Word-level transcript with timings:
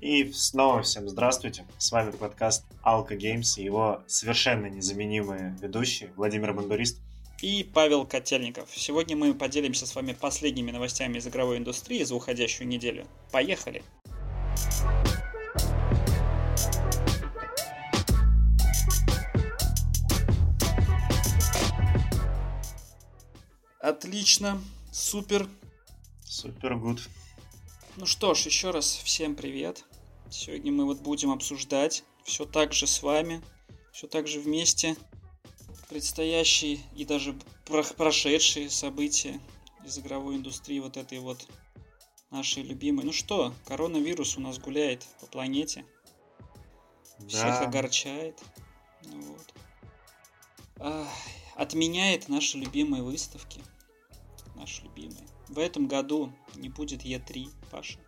И 0.00 0.32
снова 0.32 0.80
всем 0.80 1.10
здравствуйте. 1.10 1.66
С 1.76 1.92
вами 1.92 2.10
подкаст 2.10 2.64
Alka 2.82 3.18
Games 3.18 3.60
и 3.60 3.64
его 3.64 4.02
совершенно 4.06 4.64
незаменимые 4.66 5.54
ведущие 5.60 6.10
Владимир 6.16 6.54
Бандурист 6.54 6.98
и 7.42 7.64
Павел 7.64 8.06
Котельников. 8.06 8.70
Сегодня 8.74 9.14
мы 9.14 9.34
поделимся 9.34 9.86
с 9.86 9.94
вами 9.94 10.14
последними 10.14 10.70
новостями 10.70 11.18
из 11.18 11.26
игровой 11.26 11.58
индустрии 11.58 12.02
за 12.02 12.14
уходящую 12.14 12.66
неделю. 12.66 13.06
Поехали! 13.30 13.82
Отлично, 23.80 24.62
супер. 24.92 25.46
Супер 26.24 26.76
гуд. 26.76 27.00
Ну 27.96 28.06
что 28.06 28.32
ж, 28.32 28.46
еще 28.46 28.70
раз 28.70 29.00
всем 29.04 29.34
привет. 29.34 29.84
Сегодня 30.30 30.70
мы 30.70 30.84
вот 30.84 31.00
будем 31.00 31.30
обсуждать 31.30 32.04
все 32.24 32.44
так 32.44 32.72
же 32.72 32.86
с 32.86 33.02
вами, 33.02 33.42
все 33.92 34.06
так 34.06 34.28
же 34.28 34.38
вместе 34.40 34.96
предстоящие 35.88 36.78
и 36.94 37.04
даже 37.04 37.36
прошедшие 37.96 38.70
события 38.70 39.40
из 39.84 39.98
игровой 39.98 40.36
индустрии 40.36 40.78
вот 40.78 40.96
этой 40.96 41.18
вот 41.18 41.48
нашей 42.30 42.62
любимой. 42.62 43.04
Ну 43.04 43.12
что, 43.12 43.52
коронавирус 43.66 44.36
у 44.36 44.40
нас 44.40 44.58
гуляет 44.58 45.04
по 45.20 45.26
планете. 45.26 45.84
Да. 47.18 47.26
Всех 47.26 47.62
огорчает. 47.62 48.40
Ну 49.04 49.36
вот. 50.78 51.06
Отменяет 51.56 52.28
наши 52.28 52.56
любимые 52.56 53.02
выставки. 53.02 53.60
Наши 54.54 54.82
любимые. 54.82 55.26
В 55.48 55.58
этом 55.58 55.88
году 55.88 56.32
не 56.54 56.68
будет 56.68 57.02
Е3, 57.02 57.48
Паша. 57.70 57.98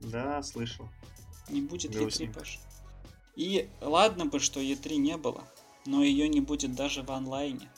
Да, 0.00 0.42
слышал. 0.42 0.88
Не 1.48 1.60
будет 1.60 1.92
Е3, 1.92 2.32
Паша. 2.32 2.58
И 3.36 3.68
ладно 3.80 4.26
бы, 4.26 4.40
что 4.40 4.60
Е3 4.60 4.96
не 4.96 5.16
было, 5.16 5.44
но 5.86 6.02
ее 6.02 6.28
не 6.28 6.40
будет 6.40 6.74
даже 6.74 7.02
в 7.02 7.10
онлайне. 7.10 7.70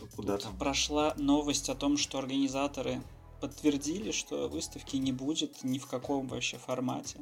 Ну, 0.00 0.08
куда 0.16 0.36
там? 0.36 0.56
Прошла 0.58 1.14
новость 1.16 1.68
о 1.68 1.74
том, 1.74 1.96
что 1.96 2.18
организаторы 2.18 3.00
подтвердили, 3.40 4.10
что 4.10 4.48
выставки 4.48 4.96
не 4.96 5.12
будет 5.12 5.62
ни 5.62 5.78
в 5.78 5.86
каком 5.86 6.26
вообще 6.26 6.58
формате. 6.58 7.20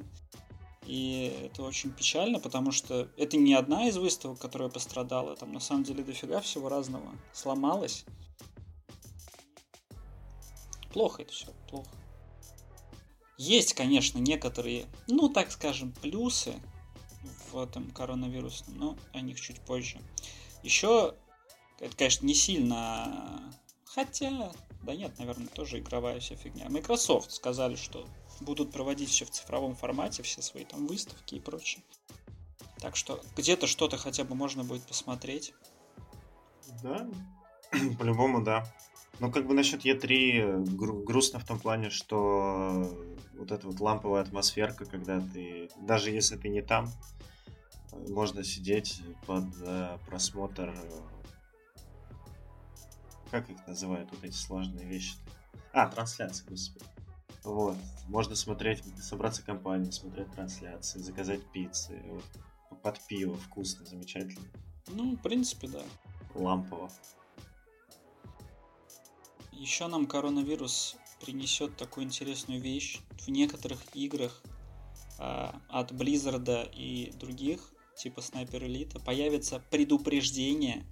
И 0.87 1.33
это 1.45 1.62
очень 1.62 1.91
печально, 1.91 2.39
потому 2.41 2.70
что 2.70 3.09
это 3.17 3.37
не 3.37 3.55
одна 3.55 3.89
из 3.89 3.97
выставок, 3.97 4.39
которая 4.39 4.69
пострадала. 4.69 5.35
Там 5.37 5.53
на 5.53 5.61
самом 5.61 5.85
деле 5.85 6.05
дофига 6.05 6.41
всего 6.41 6.69
разного 6.69 7.11
сломалось. 7.33 8.05
Плохо 10.92 11.23
это 11.23 11.33
все, 11.33 11.47
плохо. 11.69 11.89
Есть, 13.37 13.75
конечно, 13.75 14.19
некоторые, 14.19 14.87
ну, 15.09 15.29
так 15.29 15.51
скажем, 15.51 15.93
плюсы 15.93 16.55
в 17.51 17.59
этом 17.59 17.91
коронавирусном, 17.91 18.79
но 18.79 18.99
о 19.13 19.21
них 19.21 19.41
чуть 19.41 19.61
позже. 19.61 20.01
Еще, 20.63 21.15
это, 21.81 21.97
конечно, 21.97 22.27
не 22.27 22.35
сильно... 22.35 23.53
Хотя, 23.85 24.53
да 24.83 24.95
нет, 24.95 25.19
наверное, 25.19 25.49
тоже 25.49 25.79
игровая 25.79 26.21
вся 26.21 26.37
фигня. 26.37 26.69
Microsoft 26.69 27.31
сказали, 27.31 27.77
что 27.77 28.07
будут 28.41 28.73
проводить 28.73 29.11
все 29.11 29.25
в 29.25 29.31
цифровом 29.31 29.77
формате, 29.77 30.23
все 30.23 30.43
свои 30.43 30.65
там 30.65 30.87
выставки 30.87 31.37
и 31.37 31.41
прочее. 31.41 31.83
Так 32.81 32.97
что 32.97 33.21
где-то 33.37 33.67
что-то 33.67 33.97
хотя 33.97 34.25
бы 34.25 34.35
можно 34.35 34.65
будет 34.65 34.83
посмотреть. 34.83 35.55
Да, 36.83 37.09
по-любому, 37.98 38.43
да. 38.43 38.67
Ну, 39.20 39.31
как 39.31 39.47
бы 39.47 39.55
насчет 39.55 39.84
Е3 39.84 40.77
гру- 40.77 41.05
грустно 41.05 41.39
в 41.39 41.47
том 41.47 41.59
плане, 41.59 41.91
что 41.91 42.91
вот 43.34 43.53
эта 43.53 43.67
вот 43.67 43.81
ламповая 43.81 44.23
атмосферка, 44.23 44.84
когда 44.84 45.20
ты, 45.20 45.70
даже 45.81 46.11
если 46.11 46.37
ты 46.37 46.48
не 46.48 46.62
там, 46.62 46.91
можно 48.08 48.42
сидеть 48.42 49.02
под 49.27 49.45
э, 49.63 49.98
просмотр... 50.07 50.70
Э, 50.70 51.01
как 53.30 53.48
их 53.51 53.67
называют, 53.67 54.11
вот 54.13 54.25
эти 54.25 54.35
сложные 54.35 54.86
вещи? 54.86 55.17
А, 55.73 55.89
трансляции, 55.89 56.45
господи. 56.48 56.85
Вот. 57.42 57.77
Можно 58.08 58.35
смотреть, 58.36 58.83
собраться 59.02 59.42
в 59.42 59.45
компании, 59.45 59.91
смотреть 59.91 60.31
трансляции, 60.33 60.98
заказать 61.01 61.45
пиццы. 61.52 62.01
Вот. 62.07 62.25
Под 62.83 63.01
пиво 63.07 63.36
вкусно, 63.36 63.85
замечательно. 63.86 64.46
Ну, 64.89 65.17
в 65.17 65.20
принципе, 65.20 65.69
да. 65.69 65.83
Лампово. 66.35 66.91
Еще 69.57 69.87
нам 69.87 70.07
коронавирус 70.07 70.97
принесет 71.20 71.77
такую 71.77 72.05
интересную 72.05 72.61
вещь. 72.61 73.01
В 73.19 73.29
некоторых 73.29 73.81
играх 73.95 74.42
а, 75.19 75.61
от 75.69 75.92
Blizzard 75.92 76.70
и 76.75 77.13
других, 77.19 77.61
типа 77.97 78.20
Sniper 78.20 78.61
Elite, 78.61 79.03
появится 79.03 79.63
предупреждение 79.70 80.85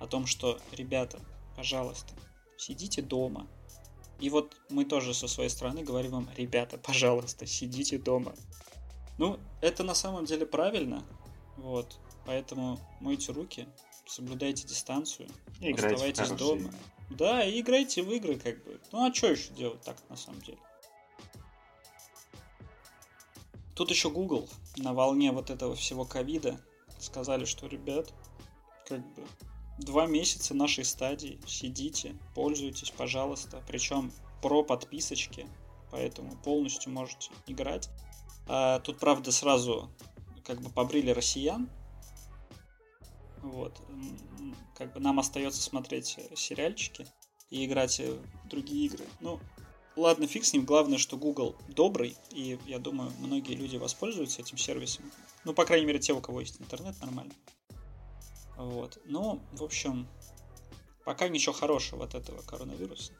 о 0.00 0.06
том, 0.06 0.26
что, 0.26 0.58
ребята, 0.72 1.18
пожалуйста, 1.56 2.14
сидите 2.56 3.02
дома. 3.02 3.48
И 4.20 4.28
вот 4.28 4.56
мы 4.68 4.84
тоже 4.84 5.14
со 5.14 5.26
своей 5.26 5.50
стороны 5.50 5.82
говорим 5.82 6.12
вам, 6.12 6.28
ребята, 6.36 6.78
пожалуйста, 6.78 7.46
сидите 7.46 7.98
дома. 7.98 8.34
Ну, 9.18 9.38
это 9.60 9.82
на 9.82 9.94
самом 9.94 10.26
деле 10.26 10.46
правильно, 10.46 11.04
вот, 11.56 11.98
поэтому 12.26 12.78
мойте 13.00 13.32
руки, 13.32 13.66
соблюдайте 14.06 14.66
дистанцию, 14.66 15.28
и 15.60 15.72
оставайтесь 15.72 16.30
дома. 16.30 16.70
Да, 17.10 17.44
и 17.44 17.60
играйте 17.60 18.02
в 18.02 18.10
игры, 18.10 18.36
как 18.38 18.64
бы. 18.64 18.80
Ну 18.92 19.04
а 19.04 19.12
что 19.12 19.28
еще 19.28 19.52
делать 19.52 19.82
так 19.82 19.96
на 20.08 20.16
самом 20.16 20.40
деле? 20.42 20.58
Тут 23.74 23.90
еще 23.90 24.10
Google 24.10 24.48
на 24.76 24.92
волне 24.92 25.32
вот 25.32 25.50
этого 25.50 25.74
всего 25.74 26.04
ковида 26.04 26.60
сказали, 26.98 27.44
что, 27.44 27.66
ребят, 27.66 28.12
как 28.86 29.00
бы 29.14 29.26
два 29.78 30.06
месяца 30.06 30.54
нашей 30.54 30.84
стадии, 30.84 31.40
сидите, 31.46 32.16
пользуйтесь, 32.34 32.90
пожалуйста. 32.90 33.62
Причем 33.66 34.12
про 34.42 34.62
подписочки, 34.62 35.46
поэтому 35.90 36.36
полностью 36.36 36.92
можете 36.92 37.30
играть. 37.46 37.88
А, 38.46 38.80
тут, 38.80 38.98
правда, 38.98 39.32
сразу 39.32 39.90
как 40.44 40.60
бы 40.60 40.70
побрили 40.70 41.10
россиян, 41.10 41.68
вот. 43.42 43.80
Как 44.76 44.92
бы 44.92 45.00
нам 45.00 45.18
остается 45.18 45.62
смотреть 45.62 46.18
сериальчики 46.34 47.06
и 47.50 47.64
играть 47.64 47.98
в 48.00 48.48
другие 48.48 48.86
игры. 48.86 49.04
Ну, 49.20 49.40
ладно, 49.96 50.26
фиг 50.26 50.44
с 50.44 50.52
ним. 50.52 50.64
Главное, 50.64 50.98
что 50.98 51.16
Google 51.16 51.56
добрый, 51.68 52.16
и 52.30 52.58
я 52.66 52.78
думаю, 52.78 53.12
многие 53.18 53.54
люди 53.54 53.76
воспользуются 53.76 54.42
этим 54.42 54.58
сервисом. 54.58 55.10
Ну, 55.44 55.54
по 55.54 55.64
крайней 55.64 55.86
мере, 55.86 55.98
те, 55.98 56.12
у 56.12 56.20
кого 56.20 56.40
есть 56.40 56.60
интернет 56.60 57.00
нормально. 57.00 57.34
Вот. 58.56 58.98
Ну, 59.04 59.40
в 59.52 59.62
общем, 59.62 60.06
пока 61.04 61.28
ничего 61.28 61.54
хорошего 61.54 62.04
от 62.04 62.14
этого 62.14 62.42
коронавируса. 62.42 63.12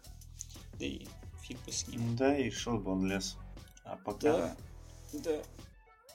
Да 0.79 0.85
и 0.85 1.07
фиг 1.43 1.59
бы 1.65 1.73
с 1.73 1.89
ним. 1.89 2.17
Да, 2.17 2.37
и 2.37 2.51
шел 2.51 2.79
бы 2.79 2.93
он 2.93 3.07
лес. 3.07 3.37
А 3.85 3.97
пока... 3.97 4.33
Да, 4.33 4.57
да. 5.15 5.43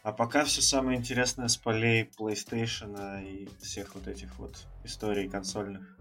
А 0.06 0.12
пока 0.12 0.46
все 0.46 0.62
самое 0.62 1.00
интересное 1.00 1.48
с 1.48 1.58
полей 1.58 2.04
PlayStation 2.04 3.26
и 3.28 3.50
всех 3.60 3.96
вот 3.96 4.08
этих 4.08 4.38
вот 4.38 4.68
историй 4.84 5.28
консольных. 5.28 5.98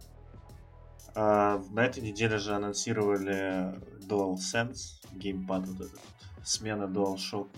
А, 1.15 1.56
на 1.70 1.87
этой 1.87 2.03
неделе 2.03 2.37
же 2.37 2.54
анонсировали 2.54 3.75
DualSense, 4.06 5.06
геймпад 5.14 5.66
вот 5.69 5.87
этот, 5.87 6.00
смена 6.44 6.84
DualShock. 6.84 7.48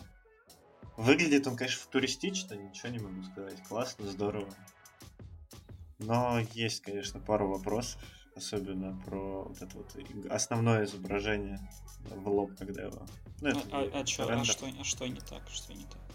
Выглядит 0.96 1.48
он, 1.48 1.56
конечно, 1.56 1.80
футуристично, 1.80 2.54
ничего 2.54 2.90
не 2.90 3.00
могу 3.00 3.24
сказать. 3.24 3.60
Классно, 3.68 4.06
здорово. 4.06 4.48
Но 5.98 6.38
есть, 6.52 6.80
конечно, 6.80 7.18
пару 7.18 7.48
вопросов, 7.48 8.00
особенно 8.36 8.96
про 9.04 9.42
вот 9.42 9.60
это 9.60 9.76
вот 9.76 9.96
основное 10.30 10.84
изображение 10.84 11.58
в 12.08 12.28
лоб, 12.28 12.52
когда 12.56 12.82
его... 12.82 13.04
Ну, 13.40 13.48
это 13.48 13.60
а, 13.72 13.80
а, 13.80 14.00
а, 14.00 14.04
чё, 14.04 14.28
а, 14.28 14.44
что, 14.44 14.66
а 14.66 14.84
что 14.84 15.08
не 15.08 15.18
так? 15.18 15.42
Что 15.48 15.74
не 15.74 15.82
так? 15.86 16.05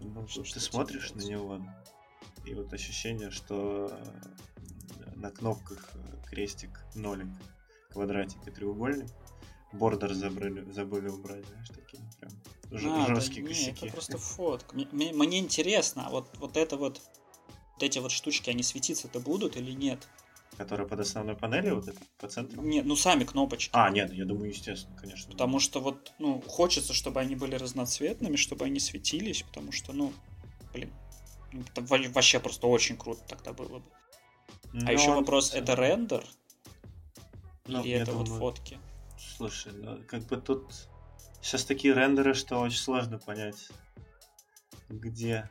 Ну, 0.00 0.26
что, 0.26 0.42
ты 0.42 0.60
смотришь 0.60 1.12
на 1.12 1.20
него, 1.20 1.60
и 2.44 2.54
вот 2.54 2.72
ощущение, 2.72 3.30
что 3.30 3.88
э, 3.90 5.10
на 5.16 5.30
кнопках 5.30 5.90
э, 5.94 6.28
крестик, 6.28 6.80
нолик, 6.94 7.28
квадратик 7.90 8.46
и 8.46 8.50
треугольник. 8.50 9.10
Бордер 9.72 10.12
забыли, 10.14 10.68
забыли 10.72 11.08
убрать, 11.08 11.46
знаешь, 11.46 11.68
такие 11.68 12.02
прям 12.18 12.32
а, 12.72 13.14
жесткие 13.14 13.42
да, 13.42 13.48
косяки. 13.48 13.86
это 13.86 13.94
просто 13.94 14.18
фотка. 14.18 14.74
Мне, 14.74 15.12
мне 15.12 15.38
интересно, 15.38 16.08
вот, 16.10 16.28
вот 16.38 16.56
это 16.56 16.76
вот, 16.76 17.00
вот 17.74 17.82
эти 17.82 18.00
вот 18.00 18.10
штучки, 18.10 18.50
они 18.50 18.64
светиться-то 18.64 19.20
будут 19.20 19.56
или 19.56 19.72
нет? 19.72 20.08
Которые 20.60 20.86
под 20.86 21.00
основной 21.00 21.36
панелью, 21.36 21.76
вот 21.76 21.88
это 21.88 21.98
по 22.18 22.28
центру? 22.28 22.60
Нет, 22.60 22.84
ну 22.84 22.94
сами 22.94 23.24
кнопочки. 23.24 23.70
А, 23.72 23.88
нет, 23.88 24.12
я 24.12 24.26
думаю, 24.26 24.50
естественно, 24.50 24.94
конечно. 24.94 25.32
Потому 25.32 25.58
что 25.58 25.80
вот, 25.80 26.12
ну, 26.18 26.42
хочется, 26.42 26.92
чтобы 26.92 27.18
они 27.18 27.34
были 27.34 27.54
разноцветными, 27.54 28.36
чтобы 28.36 28.66
они 28.66 28.78
светились, 28.78 29.42
потому 29.42 29.72
что, 29.72 29.94
ну, 29.94 30.12
блин, 30.74 30.92
ну, 31.50 31.64
вообще 31.78 32.40
просто 32.40 32.66
очень 32.66 32.98
круто 32.98 33.22
тогда 33.26 33.54
было 33.54 33.78
бы. 33.78 33.84
Но 34.74 34.86
а 34.86 34.92
еще 34.92 35.14
вопрос, 35.14 35.54
это 35.54 35.74
рендер? 35.74 36.26
Ну, 37.66 37.82
или 37.82 37.94
это 37.94 38.12
думаю, 38.12 38.26
вот 38.26 38.58
фотки? 38.58 38.78
Слушай, 39.38 39.72
ну, 39.72 40.02
как 40.06 40.26
бы 40.26 40.36
тут 40.36 40.70
сейчас 41.40 41.64
такие 41.64 41.94
рендеры, 41.94 42.34
что 42.34 42.58
очень 42.58 42.80
сложно 42.80 43.18
понять, 43.18 43.70
где, 44.90 45.48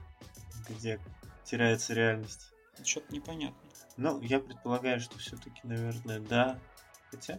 где 0.69 0.99
теряется 1.45 1.95
реальность. 1.95 2.51
Что-то 2.83 3.11
непонятно. 3.11 3.68
Ну, 4.01 4.21
я 4.21 4.39
предполагаю, 4.39 5.01
что 5.01 5.17
все-таки, 5.17 5.59
наверное, 5.63 6.21
да. 6.21 6.57
Хотя, 7.11 7.37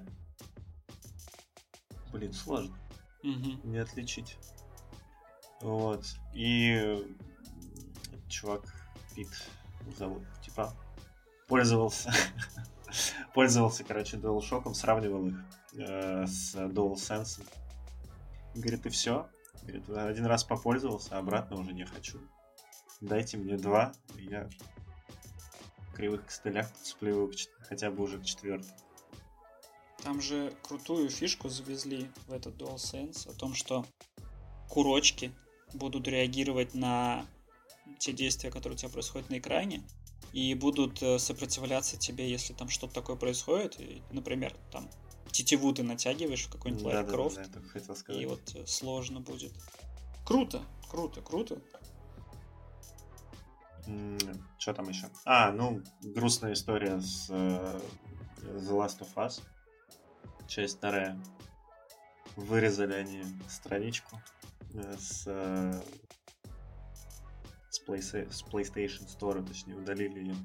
блин, 2.13 2.35
сложно 2.35 2.77
Угу. 3.23 3.61
не 3.65 3.79
отличить. 3.79 4.37
Вот. 5.63 6.05
И 6.35 7.03
чувак 8.29 8.63
Пит 9.15 9.31
зовут, 9.97 10.23
типа, 10.43 10.75
пользовался, 11.49 12.13
пользовался, 13.35 13.83
короче, 13.83 14.19
DualShock, 14.19 14.75
сравнивал 14.75 15.29
их 15.29 15.43
э, 15.79 16.27
с 16.27 16.55
DualSense. 16.57 17.43
Говорит, 18.55 18.85
и 18.85 18.91
все. 18.91 19.31
Говорит, 19.63 19.89
один 19.89 20.27
раз 20.27 20.45
попользовался, 20.45 21.17
а 21.17 21.21
обратно 21.21 21.57
уже 21.57 21.73
не 21.73 21.87
хочу. 21.87 22.21
Дайте 23.01 23.39
мне 23.39 23.57
два, 23.57 23.93
и 24.19 24.25
я 24.27 24.51
кривых 26.01 26.25
костылях 26.25 26.73
подцеплю 26.73 27.29
к 27.29 27.67
хотя 27.69 27.91
бы 27.91 28.05
уже 28.05 28.19
к 28.19 28.25
четвертой. 28.25 28.73
Там 30.03 30.23
же 30.23 30.55
крутую 30.63 31.11
фишку 31.11 31.51
завезли 31.51 32.11
в 32.27 32.33
этот 32.33 32.57
DualSense 32.57 33.31
о 33.31 33.35
том, 33.35 33.53
что 33.55 33.85
курочки 34.71 35.31
будут 35.75 36.09
реагировать 36.09 36.75
на 36.75 37.27
те 37.99 38.13
действия, 38.13 38.51
которые 38.51 38.77
у 38.77 38.79
тебя 38.79 38.89
происходят 38.89 39.29
на 39.29 39.39
экране, 39.39 39.83
и 40.33 40.55
будут 40.55 41.03
э, 41.03 41.19
сопротивляться 41.19 41.99
тебе, 41.99 42.31
если 42.31 42.55
там 42.55 42.71
что-то 42.71 42.95
такое 42.95 43.17
происходит. 43.17 43.79
И, 43.79 44.01
например, 44.11 44.57
там 44.71 44.89
тетиву 45.31 45.73
ты 45.75 45.83
натягиваешь 45.83 46.47
в 46.47 46.51
какой-нибудь 46.51 46.85
только 47.53 47.69
хотел 47.69 47.95
сказать. 47.95 48.23
и 48.23 48.27
вот 48.27 48.55
э, 48.55 48.67
сложно 48.67 49.21
будет. 49.21 49.53
Круто, 50.25 50.63
круто, 50.89 51.21
круто. 51.21 51.61
Что 54.59 54.75
там 54.75 54.89
еще? 54.89 55.09
А, 55.25 55.53
ну, 55.53 55.83
грустная 56.03 56.53
история 56.53 57.01
с 57.01 57.29
э, 57.31 57.81
The 58.43 58.71
Last 58.71 59.01
of 59.01 59.15
Us. 59.17 59.43
Часть 60.47 60.79
вторая. 60.79 61.21
Вырезали 62.37 62.95
они 62.95 63.25
страничку 63.49 64.21
э, 64.75 64.97
с, 64.99 65.25
э, 65.27 65.83
с, 67.71 67.83
Playsta- 67.87 68.31
с 68.31 68.43
PlayStation 68.45 69.07
Store, 69.07 69.47
точнее, 69.47 69.77
удалили 69.77 70.21
ее. 70.21 70.37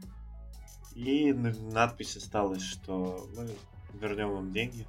И 0.95 1.33
надпись 1.33 2.15
осталась, 2.15 2.63
что 2.63 3.29
мы 3.35 3.49
вернем 3.93 4.31
вам 4.31 4.51
деньги, 4.51 4.87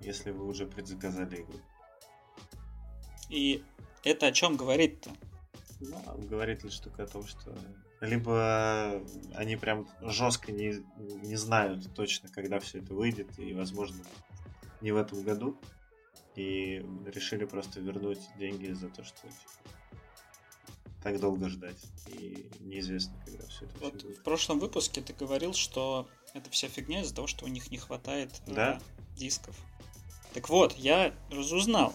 если 0.00 0.32
вы 0.32 0.46
уже 0.46 0.66
предзаказали 0.66 1.42
игру. 1.42 1.60
И 3.28 3.62
это 4.02 4.26
о 4.26 4.32
чем 4.32 4.56
говорит-то? 4.56 5.10
Ну, 5.80 5.96
он 6.06 6.26
говорит 6.26 6.64
лишь 6.64 6.78
только 6.80 7.04
о 7.04 7.06
том, 7.06 7.26
что 7.26 7.56
либо 8.00 9.02
они 9.34 9.56
прям 9.56 9.88
жестко 10.02 10.52
не, 10.52 10.82
не 10.96 11.36
знают 11.36 11.92
точно, 11.94 12.28
когда 12.28 12.58
все 12.60 12.78
это 12.78 12.94
выйдет, 12.94 13.38
и, 13.38 13.54
возможно, 13.54 14.02
не 14.80 14.92
в 14.92 14.96
этом 14.96 15.22
году, 15.22 15.56
и 16.34 16.84
решили 17.06 17.44
просто 17.44 17.80
вернуть 17.80 18.20
деньги 18.36 18.72
за 18.72 18.88
то, 18.88 19.04
что 19.04 19.28
так 21.02 21.20
долго 21.20 21.48
ждать, 21.48 21.78
и 22.08 22.50
неизвестно, 22.60 23.14
когда 23.24 23.46
все 23.46 23.64
это 23.66 23.78
Вот 23.78 24.02
будет. 24.02 24.18
в 24.18 24.22
прошлом 24.22 24.58
выпуске 24.58 25.00
ты 25.00 25.12
говорил, 25.12 25.54
что 25.54 26.08
это 26.34 26.50
вся 26.50 26.68
фигня 26.68 27.02
из-за 27.02 27.14
того, 27.14 27.26
что 27.28 27.44
у 27.44 27.48
них 27.48 27.70
не 27.70 27.78
хватает 27.78 28.30
э, 28.46 28.54
Да. 28.54 28.80
дисков. 29.16 29.56
Так 30.34 30.48
вот, 30.48 30.72
я 30.76 31.14
разузнал. 31.30 31.94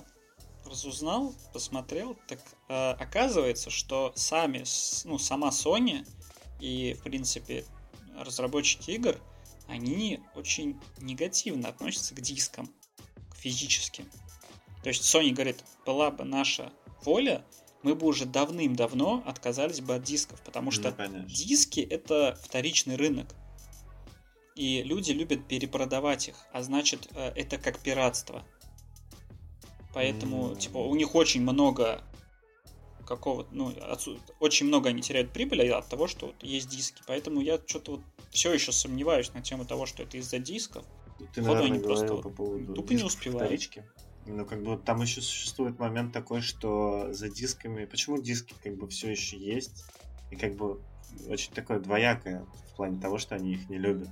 Разузнал, 0.65 1.33
посмотрел, 1.53 2.17
так 2.27 2.39
э, 2.69 2.91
оказывается, 2.91 3.69
что 3.69 4.13
сами, 4.15 4.63
ну, 5.05 5.17
сама 5.17 5.49
Sony 5.49 6.07
и, 6.59 6.95
в 6.99 7.03
принципе, 7.03 7.65
разработчики 8.17 8.91
игр, 8.91 9.19
они 9.67 10.21
очень 10.35 10.79
негативно 10.99 11.69
относятся 11.69 12.15
к 12.15 12.21
дискам, 12.21 12.67
к 13.29 13.35
физическим. 13.35 14.09
То 14.83 14.89
есть 14.89 15.03
Sony 15.03 15.31
говорит, 15.31 15.63
была 15.85 16.11
бы 16.11 16.23
наша 16.23 16.71
воля, 17.03 17.43
мы 17.83 17.95
бы 17.95 18.07
уже 18.07 18.25
давным-давно 18.25 19.23
отказались 19.25 19.81
бы 19.81 19.95
от 19.95 20.03
дисков, 20.03 20.41
потому 20.41 20.71
что 20.71 20.91
Ну, 20.91 20.95
конечно. 20.95 21.29
диски 21.29 21.81
это 21.81 22.37
вторичный 22.41 22.95
рынок. 22.95 23.35
И 24.55 24.83
люди 24.83 25.11
любят 25.11 25.47
перепродавать 25.47 26.29
их, 26.29 26.35
а 26.51 26.61
значит, 26.63 27.07
э, 27.11 27.31
это 27.35 27.57
как 27.57 27.79
пиратство. 27.79 28.45
Поэтому, 29.93 30.49
М. 30.49 30.55
типа, 30.57 30.77
у 30.77 30.95
них 30.95 31.15
очень 31.15 31.41
много 31.41 32.01
какого 33.05 33.45
ну, 33.51 33.69
отсу- 33.71 34.19
очень 34.39 34.65
много 34.67 34.89
они 34.89 35.01
теряют 35.01 35.31
прибыли 35.31 35.67
от 35.67 35.87
того, 35.87 36.07
что 36.07 36.27
вот 36.27 36.35
есть 36.41 36.69
диски. 36.69 37.03
Поэтому 37.05 37.41
я 37.41 37.59
что-то 37.65 37.93
вот 37.93 38.01
все 38.31 38.53
еще 38.53 38.71
сомневаюсь 38.71 39.33
на 39.33 39.41
тему 39.41 39.65
того, 39.65 39.85
что 39.85 40.03
это 40.03 40.17
из-за 40.17 40.39
дисков. 40.39 40.85
Ты, 41.19 41.41
Походу, 41.41 41.55
наверное, 41.55 41.77
они 41.77 41.79
просто 41.79 42.15
по 42.15 42.29
поводу 42.29 42.73
тупо 42.73 42.93
не 42.93 43.03
успевают. 43.03 43.43
вторички. 43.43 43.85
Ну, 44.25 44.45
как 44.45 44.63
бы 44.63 44.77
там 44.77 45.01
еще 45.01 45.21
существует 45.21 45.77
момент 45.79 46.13
такой, 46.13 46.41
что 46.41 47.11
за 47.11 47.29
дисками... 47.29 47.85
Почему 47.85 48.21
диски 48.21 48.55
как 48.63 48.77
бы 48.77 48.87
все 48.87 49.11
еще 49.11 49.37
есть? 49.37 49.83
И 50.31 50.37
как 50.37 50.55
бы 50.55 50.81
очень 51.27 51.53
такое 51.53 51.79
двоякое 51.79 52.45
в 52.71 52.75
плане 52.77 52.99
того, 52.99 53.17
что 53.17 53.35
они 53.35 53.51
их 53.51 53.69
не 53.69 53.77
любят 53.77 54.07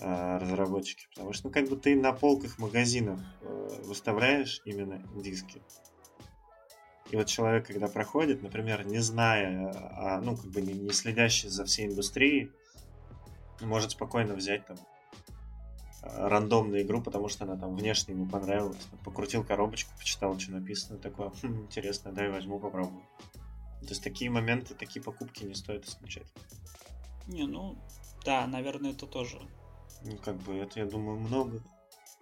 разработчики. 0.00 1.06
Потому 1.10 1.32
что, 1.32 1.48
ну, 1.48 1.52
как 1.52 1.68
бы 1.68 1.76
ты 1.76 1.94
на 1.96 2.12
полках 2.12 2.58
магазинов 2.58 3.20
э, 3.42 3.68
выставляешь 3.84 4.60
именно 4.64 5.02
диски. 5.14 5.62
И 7.10 7.16
вот 7.16 7.26
человек, 7.26 7.66
когда 7.66 7.88
проходит, 7.88 8.42
например, 8.42 8.86
не 8.86 8.98
зная, 9.00 9.70
а, 9.74 10.20
ну, 10.22 10.34
как 10.34 10.46
бы 10.46 10.62
не, 10.62 10.72
не 10.72 10.92
следящий 10.92 11.50
за 11.50 11.64
всей 11.66 11.86
индустрией, 11.86 12.50
может 13.60 13.90
спокойно 13.90 14.34
взять 14.34 14.64
там 14.64 14.78
э, 16.02 16.28
рандомную 16.28 16.82
игру, 16.82 17.02
потому 17.02 17.28
что 17.28 17.44
она 17.44 17.56
там 17.56 17.76
внешне 17.76 18.14
ему 18.14 18.26
понравилась. 18.26 18.88
Покрутил 19.04 19.44
коробочку, 19.44 19.90
почитал, 19.98 20.38
что 20.38 20.52
написано, 20.52 20.98
такое, 20.98 21.30
«Хм, 21.42 21.64
интересно, 21.64 22.12
дай 22.12 22.30
возьму, 22.30 22.58
попробую. 22.58 23.04
То 23.82 23.88
есть 23.88 24.02
такие 24.02 24.30
моменты, 24.30 24.74
такие 24.74 25.02
покупки 25.02 25.44
не 25.44 25.54
стоит 25.54 25.86
исключать. 25.86 26.26
Не, 27.26 27.46
ну, 27.46 27.76
да, 28.24 28.46
наверное, 28.46 28.92
это 28.92 29.06
тоже. 29.06 29.38
Ну, 30.04 30.16
как 30.18 30.36
бы, 30.38 30.54
это, 30.54 30.80
я 30.80 30.86
думаю, 30.86 31.18
много 31.18 31.62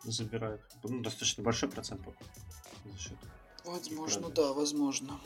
забирает. 0.04 0.60
Ну, 0.82 1.00
достаточно 1.00 1.42
большой 1.42 1.68
процент 1.70 2.02
за 2.84 2.98
счет. 2.98 3.18
Возможно, 3.64 4.30
да, 4.30 4.52
возможно. 4.52 5.20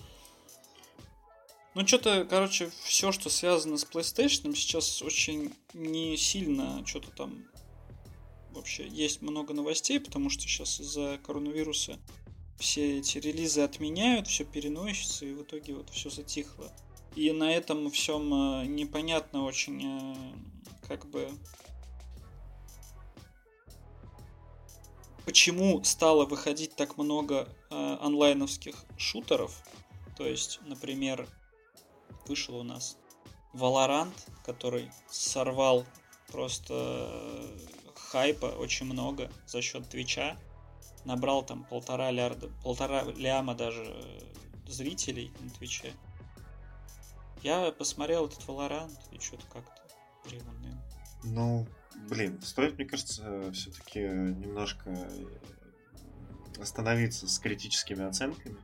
Ну, 1.74 1.86
что-то, 1.86 2.24
короче, 2.24 2.70
все, 2.84 3.10
что 3.10 3.30
связано 3.30 3.76
с 3.76 3.84
PlayStation, 3.84 4.54
сейчас 4.54 5.02
очень 5.02 5.52
не 5.72 6.16
сильно 6.16 6.86
что-то 6.86 7.10
там 7.10 7.44
вообще 8.52 8.86
есть 8.86 9.22
много 9.22 9.52
новостей, 9.52 9.98
потому 9.98 10.30
что 10.30 10.42
сейчас 10.42 10.80
из-за 10.80 11.18
коронавируса 11.24 11.98
все 12.58 12.98
эти 12.98 13.18
релизы 13.18 13.62
отменяют, 13.62 14.28
все 14.28 14.44
переносится, 14.44 15.26
и 15.26 15.32
в 15.32 15.42
итоге 15.42 15.74
вот 15.74 15.90
все 15.90 16.10
затихло. 16.10 16.72
И 17.16 17.30
на 17.32 17.52
этом 17.52 17.90
всем 17.90 18.32
э, 18.32 18.66
непонятно 18.66 19.44
очень, 19.44 19.82
э, 19.84 20.16
как 20.86 21.06
бы, 21.10 21.30
почему 25.24 25.82
стало 25.84 26.26
выходить 26.26 26.76
так 26.76 26.96
много 26.98 27.48
э, 27.70 27.96
онлайновских 28.00 28.84
шутеров. 28.96 29.62
То 30.16 30.26
есть, 30.26 30.60
например, 30.66 31.28
вышел 32.26 32.56
у 32.56 32.62
нас 32.62 32.96
Valorant, 33.52 34.14
который 34.44 34.90
сорвал 35.08 35.84
просто 36.28 36.74
э, 36.74 37.58
хайпа 37.94 38.46
очень 38.46 38.86
много 38.86 39.30
за 39.46 39.62
счет 39.62 39.88
Твича. 39.88 40.36
Набрал 41.04 41.44
там 41.44 41.64
полтора 41.64 42.10
лярда, 42.10 42.48
полтора 42.62 43.04
ляма 43.04 43.54
даже 43.54 43.84
э, 43.84 44.20
зрителей 44.66 45.32
на 45.40 45.50
Твиче. 45.50 45.92
Я 47.42 47.72
посмотрел 47.72 48.26
этот 48.26 48.40
Valorant 48.46 48.96
и 49.12 49.18
что-то 49.20 49.44
как-то 49.52 49.82
приуныл. 50.24 50.78
Ну, 51.24 51.66
блин, 52.08 52.40
стоит, 52.42 52.76
мне 52.76 52.86
кажется, 52.86 53.50
все-таки 53.52 54.00
немножко 54.00 54.90
э, 54.90 56.60
остановиться 56.60 57.26
с 57.28 57.38
критическими 57.38 58.04
оценками. 58.04 58.56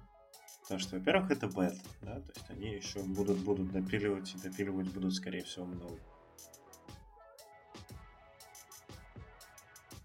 Потому 0.63 0.81
что, 0.81 0.99
во-первых, 0.99 1.31
это 1.33 1.49
бета, 1.49 1.81
да, 2.03 2.21
то 2.21 2.33
есть 2.37 2.51
они 2.51 2.75
еще 2.75 3.03
будут, 3.03 3.39
будут 3.39 3.73
допиливать 3.73 4.33
и 4.35 4.39
допиливать 4.39 4.89
будут, 4.93 5.15
скорее 5.15 5.43
всего, 5.43 5.67
много. 5.67 5.99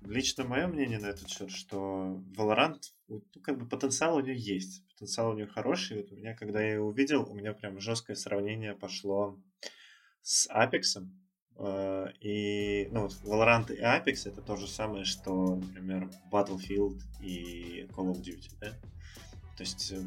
Лично 0.01 0.43
мое 0.43 0.67
мнение 0.67 0.99
на 0.99 1.07
этот 1.07 1.29
счет, 1.29 1.51
что 1.51 2.19
Valorant, 2.35 2.81
ну, 3.07 3.23
как 3.43 3.57
бы 3.57 3.67
потенциал 3.67 4.17
у 4.17 4.21
нее 4.21 4.37
есть. 4.37 4.87
Потенциал 4.89 5.31
у 5.31 5.33
нее 5.33 5.47
хороший. 5.47 5.97
Вот 5.97 6.11
у 6.11 6.15
меня, 6.15 6.35
когда 6.35 6.61
я 6.61 6.73
ее 6.73 6.81
увидел, 6.81 7.29
у 7.29 7.33
меня 7.33 7.53
прям 7.53 7.79
жесткое 7.79 8.15
сравнение 8.15 8.75
пошло 8.75 9.39
с 10.21 10.47
Apex. 10.49 11.07
Э, 11.57 12.07
И, 12.19 12.89
ну, 12.91 13.03
вот 13.03 13.13
Valorant 13.23 13.73
и 13.73 13.81
Apex 13.81 14.27
это 14.29 14.41
то 14.41 14.55
же 14.55 14.67
самое, 14.67 15.05
что, 15.05 15.55
например, 15.55 16.09
Battlefield 16.31 16.99
и 17.21 17.87
Call 17.91 18.11
of 18.11 18.21
Duty, 18.21 18.51
да? 18.59 18.71
То 19.55 19.63
есть 19.63 19.91
э, 19.91 20.01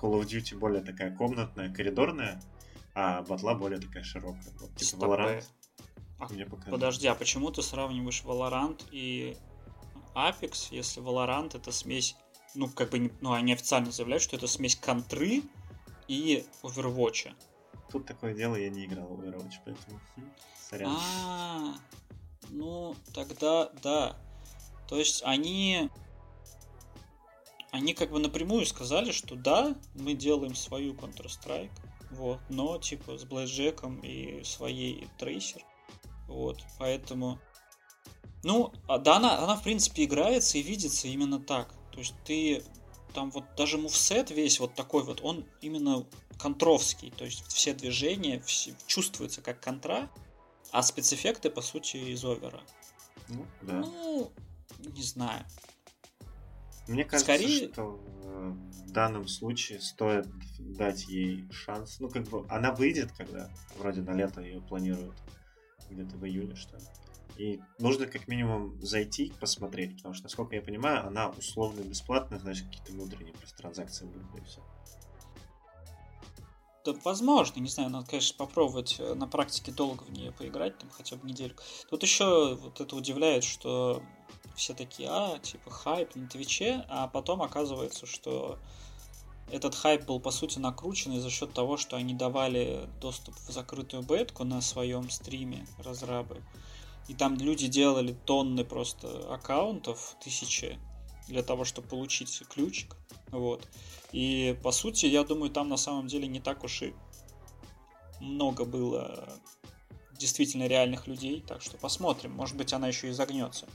Call 0.00 0.20
of 0.20 0.24
Duty 0.26 0.56
более 0.56 0.82
такая 0.82 1.14
комнатная, 1.14 1.72
коридорная, 1.72 2.40
а 2.94 3.22
батла 3.22 3.54
более 3.54 3.80
такая 3.80 4.04
широкая. 4.04 4.52
Вот, 4.60 4.74
типа 4.76 4.84
Стопэ. 4.84 5.06
Valorant 5.06 5.44
А, 6.18 6.28
мне. 6.28 6.46
Подожди, 6.46 7.08
а 7.08 7.14
почему 7.14 7.50
ты 7.50 7.62
сравниваешь 7.62 8.22
Valorant 8.22 8.80
и 8.92 9.36
Apex, 10.14 10.68
если 10.70 11.02
Valorant 11.02 11.56
это 11.56 11.72
смесь, 11.72 12.16
ну, 12.54 12.68
как 12.68 12.90
бы, 12.90 13.10
ну, 13.20 13.32
они 13.32 13.52
официально 13.52 13.90
заявляют, 13.90 14.22
что 14.22 14.36
это 14.36 14.46
смесь 14.46 14.76
контры 14.76 15.42
и 16.06 16.44
Overwatch. 16.62 17.34
Тут 17.92 18.06
такое 18.06 18.32
дело, 18.32 18.56
я 18.56 18.70
не 18.70 18.86
играл 18.86 19.06
в 19.06 19.20
Overwatch, 19.20 19.56
поэтому 19.66 20.00
хм, 20.16 20.32
сорян. 20.56 20.96
А, 20.98 21.74
ну, 22.48 22.96
тогда 23.12 23.70
да. 23.82 24.16
То 24.88 24.98
есть 24.98 25.22
они... 25.24 25.90
Они 27.70 27.94
как 27.94 28.10
бы 28.10 28.18
напрямую 28.18 28.66
сказали, 28.66 29.12
что 29.12 29.34
да, 29.34 29.74
мы 29.94 30.12
делаем 30.12 30.54
свою 30.54 30.92
Counter-Strike, 30.92 31.70
вот, 32.10 32.38
но 32.50 32.76
типа 32.76 33.16
с 33.16 33.24
Блэкджеком 33.24 33.98
и 34.00 34.44
своей 34.44 35.08
Трейсер. 35.18 35.62
Вот, 36.28 36.62
поэтому... 36.78 37.38
Ну, 38.42 38.72
а 38.88 38.98
да, 38.98 39.16
она, 39.16 39.38
она 39.38 39.56
в 39.56 39.62
принципе 39.62 40.04
играется 40.04 40.58
и 40.58 40.62
видится 40.62 41.08
именно 41.08 41.40
так. 41.40 41.72
То 41.92 41.98
есть 41.98 42.14
ты 42.24 42.62
там 43.14 43.30
вот 43.30 43.44
даже 43.56 43.78
мувсет 43.78 44.30
весь 44.30 44.60
вот 44.60 44.74
такой 44.74 45.02
вот, 45.02 45.20
он 45.22 45.46
именно 45.60 46.06
контровский. 46.42 47.12
То 47.12 47.24
есть 47.24 47.46
все 47.46 47.72
движения 47.72 48.40
все, 48.40 48.74
чувствуются 48.86 49.40
как 49.40 49.62
контра, 49.62 50.10
а 50.72 50.82
спецэффекты, 50.82 51.50
по 51.50 51.62
сути, 51.62 51.96
из 51.96 52.24
овера. 52.24 52.60
Ну, 53.28 53.46
да. 53.62 53.80
Ну, 53.80 54.32
не 54.78 55.02
знаю. 55.02 55.46
Мне 56.88 57.04
кажется, 57.04 57.32
скорее- 57.32 57.72
что 57.72 58.04
э, 58.24 58.48
в 58.86 58.90
данном 58.90 59.28
случае 59.28 59.80
стоит 59.80 60.26
дать 60.58 61.06
ей 61.06 61.48
шанс. 61.52 62.00
Ну, 62.00 62.08
как 62.08 62.24
бы, 62.24 62.44
она 62.48 62.72
выйдет, 62.72 63.12
когда 63.12 63.48
вроде 63.78 64.02
на 64.02 64.12
лето 64.14 64.40
ее 64.40 64.60
планируют. 64.60 65.16
Где-то 65.88 66.16
в 66.16 66.26
июне, 66.26 66.56
что 66.56 66.76
ли. 66.76 66.84
И 67.36 67.60
нужно 67.78 68.06
как 68.06 68.28
минимум 68.28 68.80
зайти, 68.82 69.32
посмотреть, 69.40 69.96
потому 69.96 70.14
что, 70.14 70.24
насколько 70.24 70.54
я 70.54 70.62
понимаю, 70.62 71.06
она 71.06 71.28
условно 71.30 71.80
бесплатная, 71.82 72.38
значит, 72.38 72.66
какие-то 72.66 72.92
внутренние 72.92 73.34
просто 73.34 73.56
транзакции 73.56 74.06
будут, 74.06 74.38
и 74.38 74.44
все. 74.44 74.60
Да, 76.84 76.94
возможно, 77.04 77.60
не 77.60 77.68
знаю, 77.68 77.90
надо, 77.90 78.06
конечно, 78.06 78.36
попробовать 78.36 78.96
э, 78.98 79.14
на 79.14 79.28
практике 79.28 79.70
долго 79.70 80.02
в 80.02 80.10
нее 80.10 80.32
поиграть, 80.32 80.78
там 80.78 80.90
хотя 80.90 81.16
бы 81.16 81.28
недельку. 81.28 81.62
Тут 81.88 82.02
еще 82.02 82.56
вот 82.56 82.80
это 82.80 82.96
удивляет, 82.96 83.44
что 83.44 84.02
все 84.56 84.74
такие, 84.74 85.08
а, 85.08 85.38
типа, 85.38 85.70
хайп 85.70 86.16
на 86.16 86.26
Твиче, 86.28 86.84
а 86.88 87.06
потом 87.06 87.40
оказывается, 87.42 88.06
что 88.06 88.58
этот 89.50 89.74
хайп 89.74 90.06
был, 90.06 90.18
по 90.18 90.30
сути, 90.30 90.58
накручен 90.58 91.20
за 91.20 91.30
счет 91.30 91.52
того, 91.52 91.76
что 91.76 91.96
они 91.96 92.14
давали 92.14 92.88
доступ 93.00 93.36
в 93.36 93.52
закрытую 93.52 94.02
бетку 94.02 94.44
на 94.44 94.60
своем 94.60 95.10
стриме 95.10 95.66
разрабы. 95.78 96.42
И 97.08 97.14
там 97.14 97.36
люди 97.36 97.66
делали 97.66 98.16
тонны 98.24 98.64
просто 98.64 99.32
аккаунтов, 99.32 100.16
тысячи, 100.22 100.78
для 101.28 101.42
того, 101.42 101.64
чтобы 101.64 101.88
получить 101.88 102.42
ключик. 102.48 102.96
Вот. 103.30 103.66
И 104.12 104.58
по 104.62 104.72
сути, 104.72 105.06
я 105.06 105.24
думаю, 105.24 105.50
там 105.50 105.68
на 105.68 105.76
самом 105.76 106.06
деле 106.06 106.26
не 106.28 106.40
так 106.40 106.64
уж 106.64 106.82
и 106.82 106.94
много 108.20 108.64
было 108.64 109.28
действительно 110.12 110.66
реальных 110.66 111.06
людей, 111.06 111.42
так 111.46 111.62
что 111.62 111.76
посмотрим, 111.76 112.32
может 112.32 112.56
быть 112.56 112.72
она 112.72 112.88
еще 112.88 113.08
и 113.08 113.12
загнется. 113.12 113.66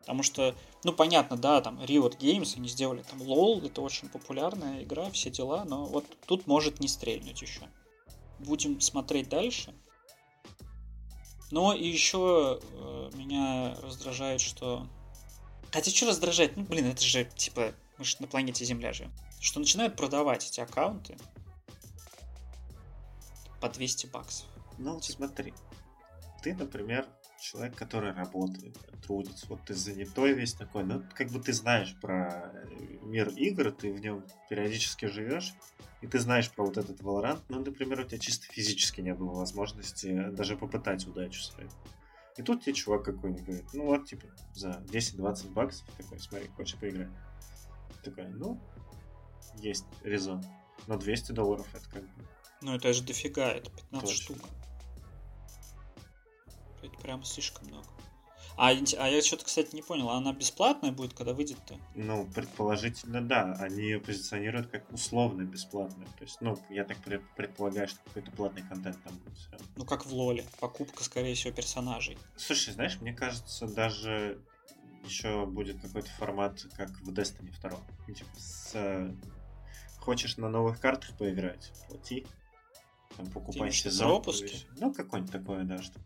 Потому 0.00 0.22
что, 0.22 0.54
ну 0.82 0.92
понятно, 0.92 1.38
да, 1.38 1.62
там 1.62 1.80
Riot 1.80 2.18
Games, 2.18 2.58
они 2.58 2.68
сделали 2.68 3.02
там 3.02 3.22
LOL, 3.22 3.64
это 3.66 3.80
очень 3.80 4.10
популярная 4.10 4.82
игра, 4.82 5.10
все 5.10 5.30
дела, 5.30 5.64
но 5.64 5.86
вот 5.86 6.04
тут 6.26 6.46
может 6.46 6.80
не 6.80 6.88
стрельнуть 6.88 7.40
еще. 7.40 7.62
Будем 8.38 8.80
смотреть 8.82 9.30
дальше. 9.30 9.74
Но 11.50 11.72
еще 11.72 12.60
э, 12.60 13.10
меня 13.14 13.76
раздражает, 13.80 14.40
что... 14.40 14.86
Хотя 15.74 15.90
что 15.90 16.06
раздражает? 16.06 16.56
Ну, 16.56 16.62
блин, 16.62 16.86
это 16.86 17.02
же, 17.02 17.24
типа, 17.24 17.74
мы 17.98 18.04
же 18.04 18.14
на 18.20 18.28
планете 18.28 18.64
Земля 18.64 18.92
живем. 18.92 19.10
Что 19.40 19.58
начинают 19.58 19.96
продавать 19.96 20.46
эти 20.48 20.60
аккаунты 20.60 21.16
по 23.60 23.68
200 23.68 24.06
баксов. 24.06 24.46
Ну, 24.78 25.00
смотри. 25.00 25.52
Ты, 26.44 26.54
например, 26.54 27.08
человек, 27.40 27.74
который 27.74 28.12
работает, 28.12 28.78
трудится, 29.04 29.46
вот 29.48 29.64
ты 29.64 29.74
занятой 29.74 30.34
весь 30.34 30.54
такой, 30.54 30.84
ну, 30.84 31.02
как 31.12 31.30
бы 31.30 31.40
ты 31.40 31.52
знаешь 31.52 31.96
про 32.00 32.52
э, 32.54 32.98
мир 33.02 33.30
игр, 33.30 33.72
ты 33.72 33.92
в 33.92 33.98
нем 33.98 34.24
периодически 34.48 35.06
живешь, 35.06 35.54
и 36.02 36.06
ты 36.06 36.20
знаешь 36.20 36.52
про 36.52 36.66
вот 36.66 36.76
этот 36.76 37.00
Valorant, 37.00 37.42
ну, 37.48 37.64
например, 37.64 37.98
у 37.98 38.04
тебя 38.04 38.20
чисто 38.20 38.46
физически 38.46 39.00
не 39.00 39.12
было 39.12 39.32
возможности 39.32 40.28
даже 40.30 40.56
попытать 40.56 41.04
удачу 41.08 41.42
свою. 41.42 41.68
И 42.36 42.42
тут 42.42 42.62
тебе 42.62 42.74
чувак 42.74 43.04
какой-нибудь 43.04 43.44
говорит, 43.44 43.64
ну 43.72 43.84
вот, 43.86 44.06
типа, 44.06 44.26
за 44.54 44.70
10-20 44.88 45.50
баксов, 45.52 45.86
такой, 45.96 46.18
смотри, 46.18 46.48
хочешь 46.48 46.78
поиграть? 46.78 47.10
Такой, 48.02 48.28
ну, 48.28 48.60
есть 49.56 49.86
резон. 50.02 50.44
Но 50.86 50.96
200 50.96 51.32
долларов 51.32 51.66
это 51.74 51.88
как 51.88 52.02
бы... 52.02 52.24
Ну, 52.60 52.74
это 52.74 52.92
же 52.92 53.02
дофига, 53.04 53.52
это 53.52 53.70
15 53.70 54.08
Точно. 54.08 54.22
штук. 54.22 54.48
Это 56.82 56.98
прям 56.98 57.22
слишком 57.22 57.68
много. 57.68 57.86
А, 58.56 58.68
а 58.70 59.08
я 59.08 59.22
что-то, 59.22 59.44
кстати, 59.44 59.74
не 59.74 59.82
понял, 59.82 60.10
а 60.10 60.16
она 60.16 60.32
бесплатная 60.32 60.92
будет, 60.92 61.14
когда 61.14 61.32
выйдет-то? 61.34 61.76
Ну, 61.94 62.26
предположительно, 62.34 63.20
да. 63.20 63.54
Они 63.58 63.82
ее 63.82 64.00
позиционируют 64.00 64.68
как 64.68 64.90
условно 64.92 65.42
бесплатную. 65.42 66.06
То 66.18 66.24
есть, 66.24 66.40
ну, 66.40 66.56
я 66.70 66.84
так 66.84 66.98
пред- 66.98 67.28
предполагаю, 67.36 67.88
что 67.88 67.98
какой-то 68.04 68.30
платный 68.30 68.62
контент 68.62 69.02
там 69.02 69.16
будет. 69.18 69.48
равно. 69.50 69.66
Ну, 69.76 69.84
как 69.84 70.06
в 70.06 70.12
Лоле. 70.14 70.44
Покупка, 70.60 71.02
скорее 71.02 71.34
всего, 71.34 71.52
персонажей. 71.52 72.16
Слушай, 72.36 72.74
знаешь, 72.74 73.00
мне 73.00 73.12
кажется, 73.12 73.66
даже 73.66 74.40
еще 75.04 75.46
будет 75.46 75.80
какой-то 75.80 76.10
формат, 76.10 76.64
как 76.76 76.90
в 77.00 77.10
Destiny 77.12 77.52
2. 77.60 77.70
Ну, 78.06 78.14
типа, 78.14 78.30
с, 78.36 79.14
хочешь 79.98 80.36
на 80.36 80.48
новых 80.48 80.80
картах 80.80 81.16
поиграть, 81.16 81.72
плати. 81.88 82.26
Там 83.16 83.26
покупай 83.30 83.72
сезон. 83.72 84.08
пропуски? 84.08 84.66
Ну, 84.78 84.92
какое-нибудь 84.92 85.32
такое, 85.32 85.64
да, 85.64 85.82
что. 85.82 85.98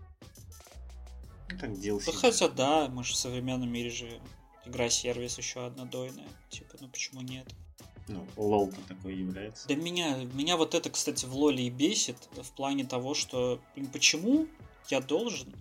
Ну, 1.50 1.58
как 1.58 1.70
DLC. 1.70 2.02
Ну, 2.06 2.12
хотя 2.12 2.48
да, 2.48 2.88
мы 2.88 3.04
же 3.04 3.12
в 3.12 3.16
современном 3.16 3.70
мире 3.70 3.90
живем. 3.90 4.22
Игра-сервис 4.64 5.38
еще 5.38 5.64
однодойная. 5.64 6.28
Типа, 6.50 6.76
ну 6.80 6.88
почему 6.88 7.22
нет? 7.22 7.46
Ну, 8.06 8.26
лол-то 8.36 8.80
такой 8.86 9.16
является. 9.16 9.68
Да 9.68 9.74
меня, 9.74 10.16
меня 10.32 10.56
вот 10.56 10.74
это, 10.74 10.90
кстати, 10.90 11.26
в 11.26 11.34
Лоле 11.34 11.66
и 11.66 11.70
бесит 11.70 12.16
в 12.32 12.50
плане 12.52 12.84
того, 12.84 13.14
что 13.14 13.60
блин, 13.74 13.86
почему 13.88 14.46
я 14.88 15.00
должен 15.00 15.54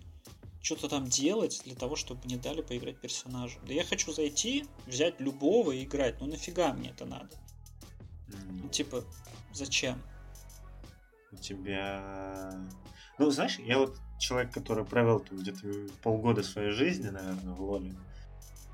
что-то 0.60 0.88
там 0.88 1.06
делать 1.06 1.62
для 1.64 1.74
того, 1.74 1.96
чтобы 1.96 2.20
мне 2.24 2.36
дали 2.36 2.62
поиграть 2.62 2.98
персонажем. 2.98 3.62
Да 3.66 3.72
я 3.72 3.84
хочу 3.84 4.12
зайти, 4.12 4.66
взять 4.86 5.20
любого 5.20 5.72
и 5.72 5.84
играть. 5.84 6.20
Ну 6.20 6.26
нафига 6.26 6.72
мне 6.72 6.90
это 6.90 7.06
надо? 7.06 7.30
Ну, 8.28 8.68
типа, 8.68 9.04
зачем? 9.52 10.02
у 11.32 11.36
тебя... 11.36 12.52
Ну, 13.18 13.30
знаешь, 13.30 13.58
я 13.58 13.78
вот 13.78 13.96
человек, 14.18 14.52
который 14.52 14.84
провел 14.84 15.20
там 15.20 15.38
где-то 15.38 15.66
полгода 16.02 16.42
своей 16.42 16.70
жизни, 16.70 17.08
наверное, 17.08 17.54
в 17.54 17.62
Лоле. 17.62 17.94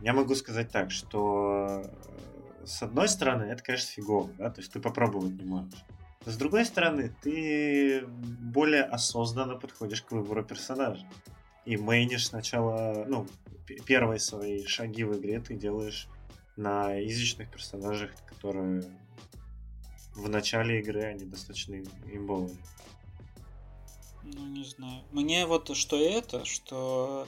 Я 0.00 0.12
могу 0.12 0.34
сказать 0.34 0.70
так, 0.70 0.90
что 0.90 1.82
э, 1.84 2.66
с 2.66 2.82
одной 2.82 3.08
стороны, 3.08 3.44
это, 3.44 3.62
конечно, 3.62 3.90
фигово, 3.90 4.30
да, 4.38 4.50
то 4.50 4.60
есть 4.60 4.72
ты 4.72 4.80
попробовать 4.80 5.34
не 5.40 5.44
можешь. 5.44 5.84
С 6.26 6.36
другой 6.36 6.64
стороны, 6.64 7.14
ты 7.22 8.06
более 8.06 8.82
осознанно 8.82 9.56
подходишь 9.56 10.02
к 10.02 10.12
выбору 10.12 10.42
персонажа. 10.42 11.06
И 11.66 11.76
мейнишь 11.76 12.28
сначала, 12.28 13.04
ну, 13.06 13.26
первые 13.86 14.18
свои 14.18 14.64
шаги 14.64 15.04
в 15.04 15.18
игре 15.18 15.40
ты 15.40 15.54
делаешь 15.54 16.08
на 16.56 16.92
язычных 16.92 17.50
персонажах, 17.50 18.10
которые 18.26 18.84
в 20.14 20.28
начале 20.28 20.80
игры 20.80 21.02
они 21.02 21.24
достаточно 21.24 21.74
имбовые. 21.74 22.56
Ну, 24.24 24.46
не 24.46 24.64
знаю. 24.64 25.02
Мне 25.12 25.46
вот 25.46 25.76
что 25.76 25.96
это, 25.96 26.44
что 26.44 27.26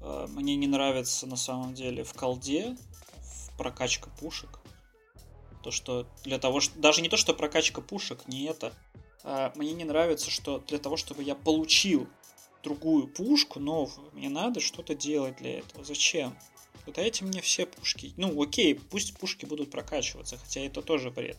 э, 0.00 0.26
мне 0.30 0.56
не 0.56 0.66
нравится 0.66 1.26
на 1.26 1.36
самом 1.36 1.74
деле 1.74 2.04
в 2.04 2.12
колде 2.14 2.76
в 3.20 3.56
прокачка 3.58 4.10
пушек. 4.20 4.60
То, 5.62 5.70
что 5.70 6.06
для 6.24 6.38
того, 6.38 6.60
что... 6.60 6.78
Даже 6.78 7.02
не 7.02 7.08
то, 7.08 7.16
что 7.16 7.34
прокачка 7.34 7.80
пушек, 7.80 8.28
не 8.28 8.44
это. 8.44 8.72
А 9.24 9.52
мне 9.56 9.72
не 9.72 9.84
нравится, 9.84 10.30
что 10.30 10.60
для 10.60 10.78
того, 10.78 10.96
чтобы 10.96 11.24
я 11.24 11.34
получил 11.34 12.06
другую 12.62 13.08
пушку 13.08 13.58
новую, 13.58 14.10
мне 14.12 14.28
надо 14.28 14.60
что-то 14.60 14.94
делать 14.94 15.36
для 15.36 15.58
этого. 15.58 15.84
Зачем? 15.84 16.36
Дайте 16.86 17.24
мне 17.24 17.40
все 17.40 17.66
пушки. 17.66 18.12
Ну, 18.16 18.40
окей, 18.40 18.74
пусть 18.76 19.18
пушки 19.18 19.44
будут 19.44 19.70
прокачиваться, 19.70 20.36
хотя 20.36 20.60
это 20.60 20.82
тоже 20.82 21.10
бред. 21.10 21.38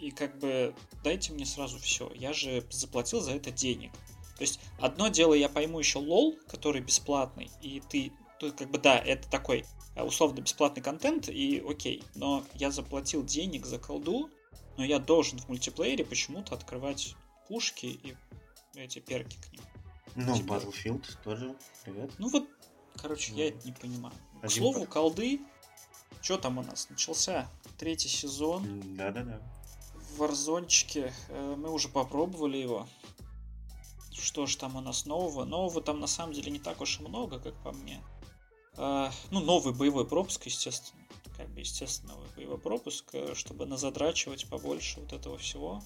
И 0.00 0.10
как 0.10 0.38
бы 0.38 0.74
дайте 1.02 1.32
мне 1.32 1.46
сразу 1.46 1.78
все. 1.78 2.10
Я 2.14 2.32
же 2.32 2.64
заплатил 2.70 3.20
за 3.20 3.32
это 3.32 3.50
денег. 3.50 3.92
То 4.36 4.42
есть 4.42 4.60
одно 4.78 5.08
дело 5.08 5.34
я 5.34 5.48
пойму 5.48 5.78
еще 5.78 5.98
лол, 5.98 6.38
который 6.48 6.82
бесплатный, 6.82 7.50
и 7.62 7.82
ты, 7.88 8.12
тут 8.38 8.58
как 8.58 8.70
бы 8.70 8.78
да, 8.78 8.98
это 8.98 9.28
такой 9.30 9.64
э, 9.94 10.02
условно 10.02 10.40
бесплатный 10.40 10.82
контент, 10.82 11.30
и 11.30 11.64
окей, 11.66 12.02
но 12.14 12.44
я 12.54 12.70
заплатил 12.70 13.24
денег 13.24 13.64
за 13.64 13.78
колду, 13.78 14.28
но 14.76 14.84
я 14.84 14.98
должен 14.98 15.38
в 15.38 15.48
мультиплеере 15.48 16.04
почему-то 16.04 16.54
открывать 16.54 17.14
пушки 17.48 17.86
и 17.86 18.14
эти 18.74 18.98
перки 18.98 19.38
к 19.40 19.52
ним. 19.52 19.62
Ну, 20.16 20.36
типа... 20.36 20.54
Battlefield 20.54 21.04
тоже, 21.24 21.56
привет. 21.84 22.10
Ну 22.18 22.28
вот, 22.28 22.46
короче, 22.96 23.32
ну, 23.32 23.38
я 23.38 23.48
это 23.48 23.66
не 23.66 23.72
понимаю. 23.72 24.14
К 24.42 24.50
слову, 24.50 24.84
по... 24.84 24.92
колды, 24.92 25.40
что 26.20 26.36
там 26.36 26.58
у 26.58 26.62
нас? 26.62 26.90
Начался 26.90 27.50
третий 27.78 28.08
сезон. 28.08 28.82
Да-да-да. 28.96 29.40
В 30.16 30.22
э, 30.22 31.10
мы 31.56 31.70
уже 31.70 31.88
попробовали 31.88 32.56
его. 32.56 32.88
Что 34.12 34.46
ж 34.46 34.56
там 34.56 34.76
у 34.76 34.80
нас 34.80 35.04
нового? 35.04 35.44
Нового 35.44 35.82
там 35.82 36.00
на 36.00 36.06
самом 36.06 36.32
деле 36.32 36.50
не 36.50 36.58
так 36.58 36.80
уж 36.80 37.00
и 37.00 37.02
много, 37.02 37.38
как 37.38 37.54
по 37.62 37.72
мне. 37.72 38.02
Э, 38.78 39.10
ну, 39.30 39.40
новый 39.40 39.74
боевой 39.74 40.06
пропуск, 40.06 40.46
естественно. 40.46 41.02
Как 41.36 41.50
бы, 41.50 41.60
естественно, 41.60 42.14
новый 42.14 42.30
боевой 42.34 42.56
пропуск, 42.56 43.04
э, 43.12 43.34
чтобы 43.34 43.66
назадрачивать 43.66 44.48
побольше 44.48 45.00
вот 45.00 45.12
этого 45.12 45.36
всего. 45.36 45.82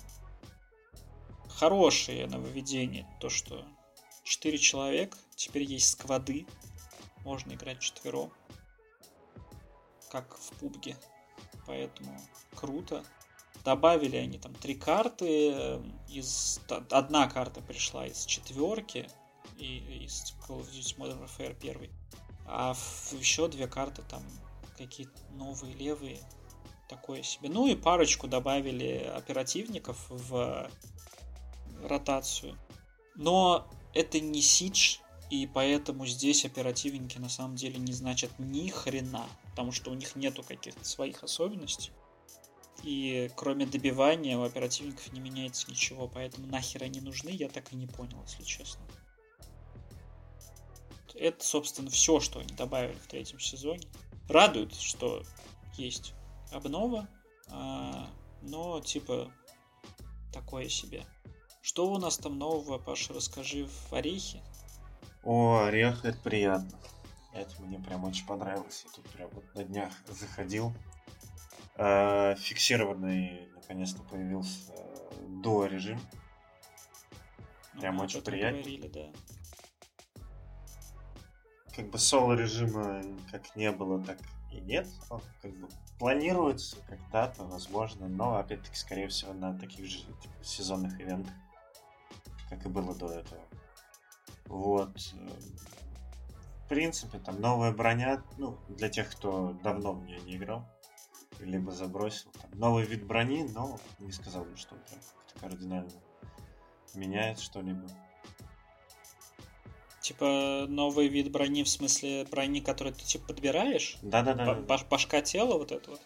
Хорошее 1.49 2.29
нововведение, 2.29 3.09
то, 3.19 3.31
что 3.31 3.65
4 4.23 4.59
человек, 4.59 5.17
теперь 5.35 5.65
есть 5.65 5.91
сквады, 5.91 6.47
можно 7.25 7.55
играть 7.55 7.81
четвером, 7.81 8.33
как 10.09 10.39
в 10.39 10.53
пубге, 10.61 10.97
поэтому 11.67 12.17
круто. 12.55 13.05
Добавили 13.65 14.17
они 14.17 14.39
там 14.39 14.55
три 14.55 14.75
карты, 14.75 15.53
э, 15.53 15.83
из 16.09 16.61
одна 16.91 17.29
карта 17.29 17.61
пришла 17.61 18.07
из 18.07 18.25
четверки 18.25 19.09
и 19.59 20.05
из 20.05 20.35
Call 20.47 20.61
of 20.61 20.71
Duty 20.71 20.97
Modern 20.97 21.23
Warfare 21.23 21.57
1, 21.61 21.91
а 22.47 22.75
еще 23.13 23.49
две 23.49 23.67
карты 23.67 24.03
там 24.09 24.23
какие-то 24.79 25.13
новые 25.33 25.75
левые, 25.75 26.19
такое 26.89 27.23
себе. 27.23 27.51
Ну 27.51 27.67
и 27.67 27.75
парочку 27.75 28.27
добавили 28.27 29.11
оперативников 29.15 30.07
в 30.09 30.71
ротацию. 31.83 32.57
Но 33.15 33.67
это 33.93 34.21
не 34.21 34.41
Сидж, 34.41 34.99
и 35.31 35.47
поэтому 35.47 36.07
здесь 36.07 36.45
оперативники 36.45 37.19
на 37.19 37.29
самом 37.29 37.57
деле 37.57 37.79
не 37.79 37.93
значат 37.93 38.31
ни 38.39 38.69
хрена, 38.69 39.27
потому 39.51 39.71
что 39.71 39.91
у 39.91 39.95
них 39.95 40.17
нету 40.17 40.43
каких-то 40.43 40.85
своих 40.85 41.23
особенностей. 41.23 41.93
И 42.83 43.31
кроме 43.37 43.67
добивания 43.67 44.39
у 44.39 44.43
оперативников 44.43 45.13
не 45.13 45.21
меняется 45.21 45.71
ничего, 45.71 46.09
поэтому 46.09 46.47
нахер 46.47 46.83
они 46.83 47.01
нужны, 47.01 47.29
я 47.31 47.49
так 47.49 47.73
и 47.73 47.77
не 47.77 47.87
понял, 47.87 48.23
если 48.23 48.43
честно. 48.43 48.83
Это, 51.15 51.45
собственно, 51.45 51.91
все, 51.91 52.19
что 52.21 52.41
они 52.41 52.55
добавили 52.55 52.97
в 52.97 53.07
третьем 53.07 53.39
сезоне. 53.39 53.87
Радует, 54.29 54.75
что 54.75 55.23
есть 55.77 56.15
обнова, 56.51 57.09
а, 57.49 58.09
но 58.41 58.81
типа 58.81 59.31
такое 60.33 60.69
себе. 60.69 61.05
Что 61.61 61.93
у 61.93 61.99
нас 61.99 62.17
там 62.17 62.39
нового, 62.39 62.79
Паша, 62.79 63.13
расскажи 63.13 63.67
в 63.67 63.93
Орехе? 63.93 64.43
О, 65.23 65.65
Орех, 65.65 66.07
это 66.07 66.19
приятно. 66.19 66.79
Это 67.35 67.61
мне 67.63 67.79
прям 67.79 68.05
очень 68.05 68.27
понравилось. 68.27 68.85
Я 68.87 68.91
тут 68.93 69.09
прям 69.11 69.29
вот 69.31 69.45
на 69.55 69.65
днях 69.65 69.93
заходил. 70.09 70.73
Э, 71.77 72.35
фиксированный, 72.37 73.49
наконец-то, 73.55 74.03
появился 74.03 74.73
э, 74.73 75.11
дуо 75.43 75.67
режим. 75.67 76.01
Прям 77.79 77.97
ну, 77.97 78.05
очень 78.05 78.23
приятно. 78.23 78.61
Говорили, 78.61 78.89
да. 78.89 79.13
Как 81.75 81.89
бы 81.89 81.99
соло 81.99 82.35
режима 82.35 83.03
как 83.31 83.57
не 83.57 83.71
было, 83.71 84.03
так 84.03 84.19
и 84.53 84.61
нет. 84.61 84.87
Он 85.09 85.23
как 85.41 85.53
бы 85.53 85.69
планируется 85.99 86.77
когда-то, 86.89 87.45
возможно, 87.45 88.09
но 88.09 88.37
опять-таки, 88.37 88.77
скорее 88.77 89.09
всего, 89.09 89.33
на 89.33 89.59
таких 89.59 89.87
же 89.87 89.99
типа, 89.99 90.45
сезонных 90.45 91.01
ивентах 91.01 91.33
как 92.51 92.67
и 92.67 92.69
было 92.69 92.95
до 92.95 93.07
этого. 93.07 93.41
Вот. 94.47 94.91
В 96.65 96.69
принципе, 96.69 97.19
там 97.19 97.41
новая 97.41 97.73
броня, 97.73 98.23
ну, 98.37 98.59
для 98.69 98.89
тех, 98.89 99.11
кто 99.11 99.53
давно 99.63 99.93
в 99.93 100.05
нее 100.05 100.21
не 100.21 100.37
играл, 100.37 100.69
либо 101.41 101.73
забросил. 101.73 102.31
Там, 102.33 102.51
новый 102.59 102.85
вид 102.85 103.07
брони, 103.07 103.43
но 103.43 103.79
не 103.99 104.13
сказал 104.13 104.45
бы, 104.45 104.57
что 104.57 104.75
как-то 104.75 105.41
кардинально 105.41 105.91
меняет 106.95 107.39
что-либо. 107.39 107.87
Типа 110.01 110.67
новый 110.69 111.09
вид 111.09 111.31
брони 111.31 111.63
в 111.63 111.69
смысле 111.69 112.27
брони, 112.31 112.61
которую 112.61 112.95
ты 112.95 113.05
типа 113.05 113.29
подбираешь? 113.29 113.99
Да-да-да. 114.03 114.55
Баш 114.55 114.85
башка 114.85 115.21
тела 115.21 115.57
вот 115.59 115.73
это 115.73 115.91
вот? 115.91 116.01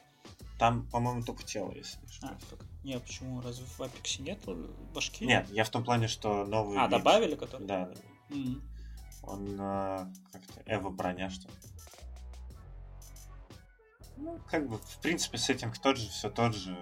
Там, 0.59 0.87
по-моему, 0.89 1.23
только 1.23 1.43
тело, 1.43 1.73
если 1.73 1.99
не 2.01 2.07
ошибаюсь. 2.07 2.43
А, 2.43 2.51
только... 2.51 2.67
Не, 2.85 2.99
почему? 2.99 3.41
Разве 3.41 3.65
в 3.67 3.81
Апексе 3.81 4.23
нет 4.23 4.41
башки? 4.95 5.27
Нет, 5.27 5.49
я 5.51 5.65
в 5.65 5.71
том 5.71 5.85
плане, 5.85 6.07
что 6.07 6.45
новый... 6.45 6.79
А, 6.79 6.83
вид... 6.83 6.91
добавили 6.91 7.35
который? 7.35 7.67
Да, 7.67 7.87
да. 7.87 8.37
Mm-hmm. 8.37 8.63
Он 9.23 9.61
э, 9.61 10.07
как-то 10.33 10.63
Эва 10.67 10.91
броня, 10.91 11.31
что 11.31 11.49
ли. 11.49 11.55
Ну, 14.17 14.39
как 14.51 14.69
бы, 14.69 14.79
в 14.79 14.99
принципе, 15.01 15.39
сеттинг 15.39 15.79
тот 15.79 15.97
же, 15.97 16.09
все 16.09 16.31
тот 16.31 16.55
же. 16.55 16.77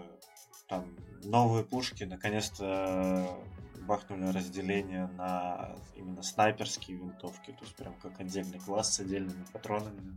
Там 0.68 0.96
новые 1.24 1.64
пушки, 1.64 2.04
наконец-то 2.04 3.38
бахнули 3.80 4.26
разделение 4.26 5.06
на 5.08 5.74
именно 5.94 6.22
снайперские 6.22 6.96
винтовки, 6.96 7.52
то 7.52 7.64
есть 7.64 7.74
прям 7.74 7.94
как 7.94 8.20
отдельный 8.20 8.58
класс 8.58 8.94
с 8.94 9.00
отдельными 9.00 9.44
патронами. 9.52 10.16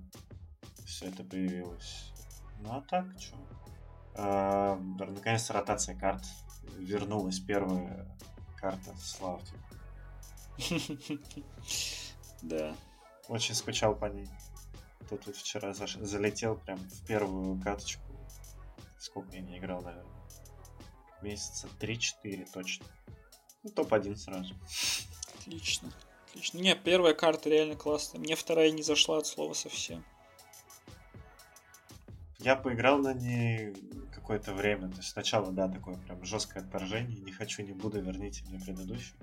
Все 0.85 1.07
это 1.07 1.23
появилось. 1.23 2.11
Ну 2.59 2.71
а 2.71 2.81
так, 2.81 3.05
что? 3.19 3.37
Э, 4.15 4.75
наконец-то 4.75 5.53
ротация 5.53 5.95
карт. 5.95 6.23
Вернулась 6.77 7.39
первая 7.39 8.07
карта, 8.57 8.91
тебе. 8.95 9.59
Да. 12.41 12.75
Очень 13.27 13.55
скучал 13.55 13.95
по 13.95 14.05
ней. 14.05 14.29
Тут 15.09 15.25
вот 15.27 15.35
вчера 15.35 15.73
заш... 15.73 15.95
залетел 15.95 16.55
прям 16.57 16.79
в 16.79 17.05
первую 17.05 17.61
карточку. 17.61 18.03
Сколько 18.99 19.35
я 19.35 19.41
не 19.41 19.57
играл, 19.57 19.81
наверное. 19.81 20.11
Месяца 21.21 21.67
3-4 21.79 22.47
точно. 22.51 22.85
Ну, 23.63 23.69
топ-1 23.69 24.15
сразу. 24.15 24.53
Отлично. 25.39 25.91
Отлично. 26.29 26.57
Не, 26.57 26.75
первая 26.75 27.13
карта 27.13 27.49
реально 27.49 27.75
классная. 27.75 28.19
Мне 28.19 28.35
вторая 28.35 28.71
не 28.71 28.83
зашла 28.83 29.19
от 29.19 29.27
слова 29.27 29.53
совсем. 29.53 30.03
Я 32.39 32.55
поиграл 32.55 32.99
на 32.99 33.13
ней 33.13 33.73
какое-то 34.13 34.53
время. 34.53 34.89
То 34.89 34.97
есть 34.97 35.09
сначала, 35.09 35.51
да, 35.51 35.67
такое 35.67 35.97
прям 35.97 36.23
жесткое 36.23 36.63
отторжение. 36.63 37.19
Не 37.19 37.31
хочу, 37.31 37.63
не 37.63 37.73
буду, 37.73 38.01
верните 38.01 38.43
мне 38.45 38.59
предыдущую. 38.59 39.17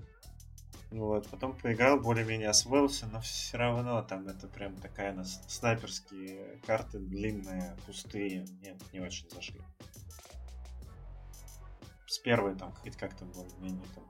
Вот, 0.93 1.27
потом 1.31 1.57
поиграл, 1.57 1.99
более-менее 1.99 2.51
освоился, 2.51 3.07
но 3.07 3.23
все 3.23 3.57
равно 3.57 4.03
там 4.03 4.29
это 4.29 4.47
прям 4.47 4.77
такая 4.77 5.15
на 5.15 5.25
снайперские 5.25 6.61
карты 6.67 6.99
длинные, 6.99 7.75
пустые. 7.87 8.47
Нет, 8.61 8.77
не 8.93 9.01
очень 9.01 9.29
зашли. 9.31 9.63
С 12.07 12.19
первой 12.19 12.55
там 12.57 12.75
хоть 12.75 12.97
как-то 12.97 13.25
более-менее 13.25 13.87
там 13.95 14.05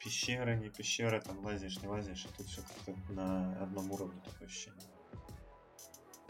пещера, 0.00 0.56
не 0.56 0.68
пещера, 0.68 1.20
там 1.20 1.44
лазишь, 1.44 1.80
не 1.80 1.86
лазишь, 1.86 2.26
а 2.26 2.36
тут 2.36 2.48
все 2.48 2.62
как-то 2.62 3.12
на 3.12 3.62
одном 3.62 3.92
уровне 3.92 4.20
такое 4.24 4.48
ощущение. 4.48 4.82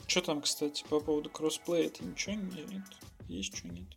Что 0.06 0.20
там, 0.20 0.42
кстати, 0.42 0.84
по 0.90 1.00
поводу 1.00 1.30
кроссплея? 1.30 1.86
Это 1.86 2.04
ничего 2.04 2.34
нет? 2.34 2.84
Есть 3.28 3.56
что 3.56 3.68
нет? 3.68 3.88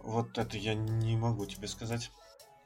Вот 0.00 0.36
это 0.36 0.58
я 0.58 0.74
не 0.74 1.16
могу 1.16 1.46
тебе 1.46 1.66
сказать. 1.66 2.10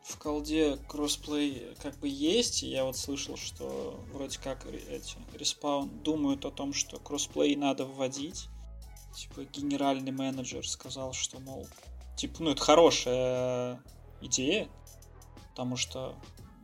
В 0.09 0.17
колде 0.17 0.79
кроссплей 0.89 1.77
как 1.83 1.99
бы 1.99 2.09
есть, 2.09 2.63
и 2.63 2.71
я 2.71 2.85
вот 2.85 2.97
слышал, 2.97 3.37
что 3.37 4.01
вроде 4.15 4.39
как 4.39 4.65
эти 4.67 5.17
Respawn 5.35 5.91
думают 6.03 6.47
о 6.47 6.51
том, 6.51 6.73
что 6.73 6.99
кроссплей 6.99 7.55
надо 7.57 7.85
вводить. 7.85 8.49
Типа 9.15 9.45
генеральный 9.45 10.11
менеджер 10.11 10.67
сказал, 10.67 11.13
что, 11.13 11.41
мол, 11.41 11.69
типа, 12.17 12.43
ну 12.43 12.53
это 12.53 12.63
хорошая 12.63 13.83
идея, 14.23 14.69
потому 15.51 15.77
что 15.77 16.15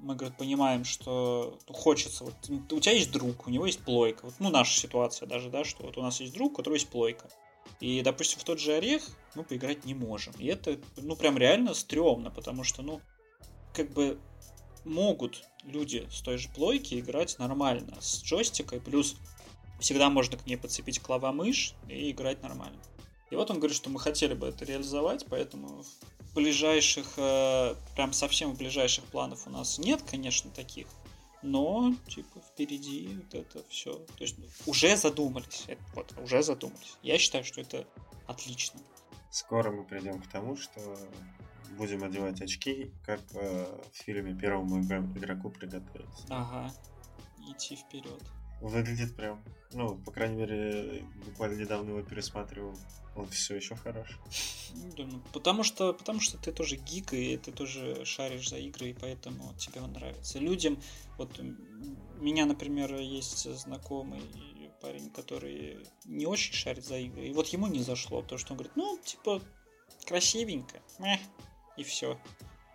мы, 0.00 0.14
говорит, 0.14 0.38
понимаем, 0.38 0.84
что 0.84 1.58
хочется, 1.68 2.24
вот 2.24 2.34
у 2.48 2.80
тебя 2.80 2.94
есть 2.94 3.10
друг, 3.12 3.46
у 3.46 3.50
него 3.50 3.66
есть 3.66 3.80
плойка, 3.80 4.24
вот, 4.24 4.34
ну, 4.38 4.50
наша 4.50 4.78
ситуация 4.78 5.26
даже, 5.26 5.50
да, 5.50 5.64
что 5.64 5.82
вот 5.82 5.98
у 5.98 6.02
нас 6.02 6.20
есть 6.20 6.32
друг, 6.32 6.52
у 6.52 6.56
которого 6.56 6.76
есть 6.76 6.88
плойка, 6.88 7.28
и, 7.80 8.02
допустим, 8.02 8.38
в 8.38 8.44
тот 8.44 8.58
же 8.58 8.74
орех 8.74 9.02
мы 9.34 9.44
поиграть 9.44 9.84
не 9.84 9.94
можем, 9.94 10.32
и 10.38 10.46
это, 10.46 10.78
ну, 10.96 11.16
прям 11.16 11.38
реально 11.38 11.74
стрёмно, 11.74 12.30
потому 12.30 12.64
что, 12.64 12.82
ну, 12.82 13.00
как 13.74 13.90
бы 13.92 14.18
могут 14.84 15.44
люди 15.64 16.06
с 16.10 16.20
той 16.20 16.38
же 16.38 16.48
плойки 16.48 16.98
играть 16.98 17.38
нормально, 17.38 18.00
с 18.00 18.22
джойстикой, 18.22 18.80
плюс 18.80 19.16
всегда 19.80 20.08
можно 20.08 20.38
к 20.38 20.46
ней 20.46 20.56
подцепить 20.56 21.00
клава-мышь 21.00 21.74
и 21.88 22.10
играть 22.10 22.42
нормально. 22.42 22.80
И 23.30 23.36
вот 23.36 23.50
он 23.50 23.58
говорит, 23.58 23.76
что 23.76 23.90
мы 23.90 23.98
хотели 23.98 24.34
бы 24.34 24.46
это 24.46 24.64
реализовать, 24.64 25.26
поэтому 25.28 25.84
ближайших, 26.34 27.06
э, 27.16 27.74
прям 27.94 28.12
совсем 28.12 28.52
в 28.52 28.58
ближайших 28.58 29.04
планов 29.04 29.46
у 29.46 29.50
нас 29.50 29.78
нет, 29.78 30.02
конечно, 30.02 30.50
таких. 30.50 30.86
Но, 31.42 31.94
типа, 32.08 32.40
впереди 32.40 33.08
вот 33.16 33.34
это 33.34 33.64
все. 33.68 33.94
То 33.94 34.24
есть 34.24 34.36
уже 34.66 34.96
задумались. 34.96 35.64
Это, 35.66 35.82
вот, 35.94 36.14
уже 36.22 36.42
задумались. 36.42 36.96
Я 37.02 37.18
считаю, 37.18 37.44
что 37.44 37.60
это 37.60 37.86
отлично. 38.26 38.80
скоро 39.30 39.70
мы 39.70 39.84
придем 39.84 40.22
к 40.22 40.28
тому, 40.28 40.56
что 40.56 40.80
будем 41.72 42.04
одевать 42.04 42.40
очки, 42.40 42.92
как 43.04 43.20
э, 43.34 43.66
в 43.92 43.96
фильме 43.96 44.34
первому 44.34 44.80
игроку 44.82 45.50
приготовиться. 45.50 46.26
Ага. 46.28 46.72
Идти 47.48 47.76
вперед. 47.76 48.22
Выглядит 48.60 49.14
прям, 49.16 49.42
ну, 49.72 49.96
по 49.96 50.10
крайней 50.10 50.36
мере, 50.36 51.04
буквально 51.26 51.60
недавно 51.60 51.90
его 51.90 52.02
пересматривал. 52.02 52.74
Он 53.16 53.28
все 53.28 53.56
еще 53.56 53.76
хорош. 53.76 54.18
Да, 54.96 55.04
ну, 55.04 55.20
потому 55.32 55.62
что, 55.62 55.92
потому 55.92 56.20
что 56.20 56.38
ты 56.38 56.50
тоже 56.50 56.76
гик, 56.76 57.12
и 57.12 57.36
ты 57.36 57.52
тоже 57.52 58.04
шаришь 58.04 58.48
за 58.48 58.56
игры, 58.56 58.90
и 58.90 58.94
поэтому 58.94 59.54
тебе 59.58 59.80
он 59.80 59.92
нравится. 59.92 60.38
Людям, 60.38 60.78
вот 61.18 61.38
меня, 62.20 62.46
например, 62.46 62.94
есть 62.96 63.48
знакомый 63.58 64.22
парень, 64.80 65.10
который 65.10 65.78
не 66.04 66.26
очень 66.26 66.52
шарит 66.52 66.84
за 66.84 66.98
игры, 66.98 67.26
и 67.28 67.32
вот 67.32 67.48
ему 67.48 67.68
не 67.68 67.82
зашло, 67.82 68.20
потому 68.20 68.38
что 68.38 68.52
он 68.52 68.58
говорит, 68.58 68.76
ну, 68.76 68.98
типа, 69.02 69.40
красивенько, 70.04 70.82
мeh, 70.98 71.18
и 71.76 71.82
все. 71.82 72.18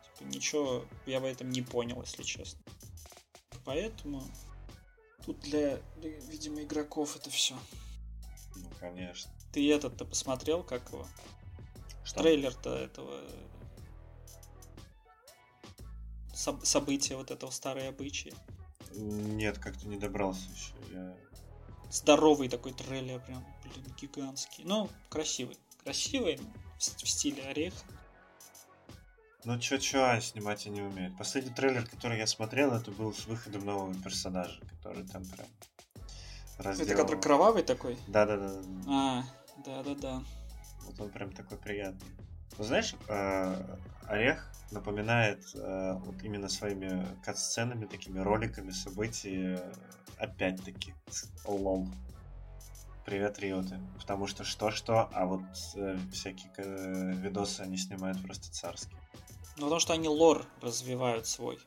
Типа, 0.03 0.27
ничего 0.27 0.85
я 1.05 1.19
в 1.19 1.25
этом 1.25 1.49
не 1.49 1.61
понял, 1.61 2.01
если 2.01 2.23
честно. 2.23 2.59
Поэтому 3.65 4.23
тут 5.25 5.39
для, 5.41 5.81
видимо, 5.97 6.63
игроков 6.63 7.15
это 7.15 7.29
все. 7.29 7.55
Ну, 8.55 8.69
конечно. 8.79 9.31
Ты 9.51 9.71
этот-то 9.71 10.05
посмотрел, 10.05 10.63
как 10.63 10.91
его? 10.91 11.07
Что? 12.03 12.21
Трейлер-то 12.21 12.75
этого 12.75 13.21
Соб- 16.33 16.63
события 16.63 17.15
вот 17.15 17.31
этого 17.31 17.51
старые 17.51 17.89
обычаи. 17.89 18.33
Нет, 18.93 19.59
как-то 19.59 19.87
не 19.87 19.97
добрался 19.97 20.49
еще. 20.51 20.73
Я... 20.91 21.17
Здоровый 21.91 22.49
такой 22.49 22.73
трейлер, 22.73 23.19
прям, 23.19 23.45
блин, 23.63 23.85
гигантский. 23.99 24.63
Ну, 24.63 24.89
красивый. 25.09 25.57
Красивый, 25.83 26.39
в 26.77 26.81
стиле 26.81 27.43
орех. 27.43 27.73
Ну, 29.45 29.57
чё-чё, 29.57 30.19
снимать 30.19 30.65
не 30.65 30.81
умею. 30.81 31.15
Последний 31.17 31.53
трейлер, 31.53 31.87
который 31.87 32.17
я 32.17 32.27
смотрел, 32.27 32.73
это 32.73 32.91
был 32.91 33.13
с 33.13 33.25
выходом 33.25 33.65
нового 33.65 33.93
персонажа, 33.95 34.59
который 34.69 35.07
там 35.07 35.23
прям 35.25 35.47
разделал... 36.57 36.91
Это 36.91 37.01
который 37.01 37.21
кровавый 37.21 37.63
такой? 37.63 37.97
Да-да-да. 38.07 38.61
А, 38.85 39.23
да-да-да. 39.65 40.23
Вот 40.85 40.99
он 40.99 41.09
прям 41.09 41.31
такой 41.31 41.57
приятный. 41.57 42.09
Ну, 42.57 42.63
знаешь, 42.65 42.93
э, 43.07 43.77
Орех 44.07 44.51
напоминает 44.71 45.41
э, 45.55 45.93
вот 45.93 46.21
именно 46.21 46.49
своими 46.49 47.07
кат-сценами, 47.23 47.85
такими 47.85 48.19
роликами 48.19 48.71
событий, 48.71 49.55
э, 49.55 49.73
опять-таки, 50.17 50.93
лол. 51.45 51.87
Привет, 53.05 53.39
Риоты. 53.39 53.79
Потому 53.97 54.27
что 54.27 54.43
что-что, 54.43 55.09
а 55.13 55.25
вот 55.25 55.41
всякие 56.11 56.51
видосы 57.15 57.61
они 57.61 57.77
снимают 57.77 58.21
просто 58.21 58.51
царские. 58.51 58.99
Ну, 59.59 59.65
потому 59.65 59.79
что 59.79 59.93
они 59.93 60.07
лор 60.07 60.45
развивают 60.61 61.27
свой. 61.27 61.59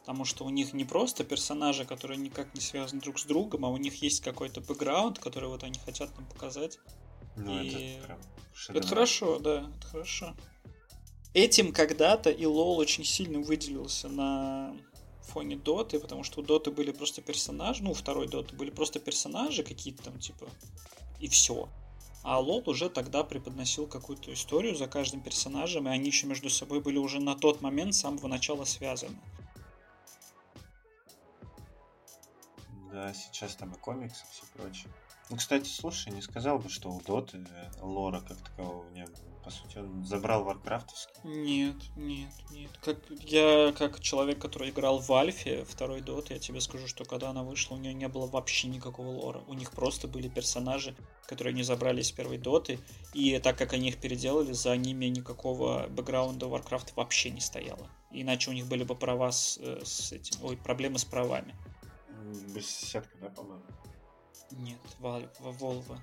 Потому 0.00 0.24
что 0.24 0.44
у 0.44 0.50
них 0.50 0.72
не 0.72 0.84
просто 0.84 1.22
персонажи, 1.22 1.84
которые 1.84 2.18
никак 2.18 2.54
не 2.54 2.60
связаны 2.60 3.00
друг 3.00 3.20
с 3.20 3.24
другом, 3.24 3.66
а 3.66 3.68
у 3.68 3.76
них 3.76 4.02
есть 4.02 4.20
какой-то 4.20 4.60
бэкграунд, 4.62 5.18
который 5.18 5.48
вот 5.48 5.62
они 5.62 5.78
хотят 5.78 6.16
нам 6.16 6.26
показать. 6.26 6.78
Ну, 7.36 7.62
и... 7.62 7.68
это 7.68 8.06
прям 8.06 8.18
Это 8.76 8.86
хорошо, 8.88 9.38
да, 9.38 9.70
это 9.76 9.86
хорошо. 9.86 10.34
Этим 11.34 11.72
когда-то 11.72 12.30
и 12.30 12.46
лол 12.46 12.78
очень 12.78 13.04
сильно 13.04 13.38
выделился 13.38 14.08
на 14.08 14.74
фоне 15.22 15.56
Доты, 15.56 16.00
потому 16.00 16.24
что 16.24 16.40
у 16.40 16.42
Доты 16.42 16.70
были 16.70 16.90
просто 16.90 17.20
персонажи, 17.22 17.82
ну, 17.82 17.90
у 17.92 17.94
второй 17.94 18.28
Доты 18.28 18.56
были 18.56 18.70
просто 18.70 18.98
персонажи 18.98 19.62
какие-то 19.62 20.04
там, 20.04 20.18
типа, 20.18 20.48
и 21.20 21.28
все. 21.28 21.68
А 22.22 22.38
Лол 22.38 22.62
уже 22.66 22.88
тогда 22.88 23.24
преподносил 23.24 23.86
какую-то 23.88 24.32
историю 24.32 24.76
за 24.76 24.86
каждым 24.86 25.20
персонажем, 25.20 25.88
и 25.88 25.90
они 25.90 26.06
еще 26.06 26.26
между 26.26 26.50
собой 26.50 26.80
были 26.80 26.96
уже 26.96 27.20
на 27.20 27.34
тот 27.34 27.60
момент 27.60 27.94
с 27.94 28.00
самого 28.00 28.28
начала 28.28 28.64
связаны. 28.64 29.18
Да, 32.92 33.12
сейчас 33.14 33.54
там 33.56 33.72
и 33.72 33.78
комиксы, 33.78 34.24
все 34.30 34.44
прочее. 34.54 34.92
Ну, 35.30 35.36
кстати, 35.38 35.66
слушай, 35.66 36.12
не 36.12 36.20
сказал 36.20 36.58
бы, 36.58 36.68
что 36.68 36.90
у 36.90 37.00
Доты 37.00 37.46
лора 37.80 38.20
как 38.20 38.36
такового 38.36 38.86
не 38.90 39.06
было. 39.06 39.32
По 39.42 39.50
сути, 39.50 39.78
он 39.78 40.04
забрал 40.04 40.44
варкрафтовский. 40.44 41.14
Нет, 41.24 41.76
нет, 41.96 42.30
нет. 42.50 42.70
Как, 42.82 42.98
я, 43.10 43.72
как 43.72 44.00
человек, 44.00 44.38
который 44.38 44.68
играл 44.68 44.98
в 44.98 45.10
Альфе, 45.10 45.64
второй 45.64 46.02
Дот, 46.02 46.30
я 46.30 46.38
тебе 46.38 46.60
скажу, 46.60 46.86
что 46.86 47.04
когда 47.04 47.30
она 47.30 47.42
вышла, 47.42 47.76
у 47.76 47.78
нее 47.78 47.94
не 47.94 48.08
было 48.08 48.26
вообще 48.26 48.68
никакого 48.68 49.08
лора. 49.08 49.42
У 49.48 49.54
них 49.54 49.72
просто 49.72 50.06
были 50.06 50.28
персонажи, 50.28 50.94
которые 51.26 51.52
они 51.52 51.62
забрали 51.62 52.02
из 52.02 52.12
первой 52.12 52.36
Доты, 52.36 52.78
и 53.14 53.38
так 53.38 53.56
как 53.56 53.72
они 53.72 53.88
их 53.88 53.98
переделали, 53.98 54.52
за 54.52 54.76
ними 54.76 55.06
никакого 55.06 55.86
бэкграунда 55.88 56.46
Warcraft 56.46 56.92
вообще 56.94 57.30
не 57.30 57.40
стояло. 57.40 57.88
Иначе 58.10 58.50
у 58.50 58.52
них 58.52 58.66
были 58.66 58.84
бы 58.84 58.94
права 58.94 59.32
с, 59.32 59.58
э, 59.58 59.80
с 59.82 60.12
этим, 60.12 60.44
ой, 60.44 60.58
проблемы 60.58 60.98
с 60.98 61.04
правами. 61.04 61.54
Bethesda, 62.54 63.16
да, 63.20 63.28
по-моему? 63.30 63.62
Нет, 64.52 64.78
Valve, 65.00 65.30
Volvo. 65.40 65.98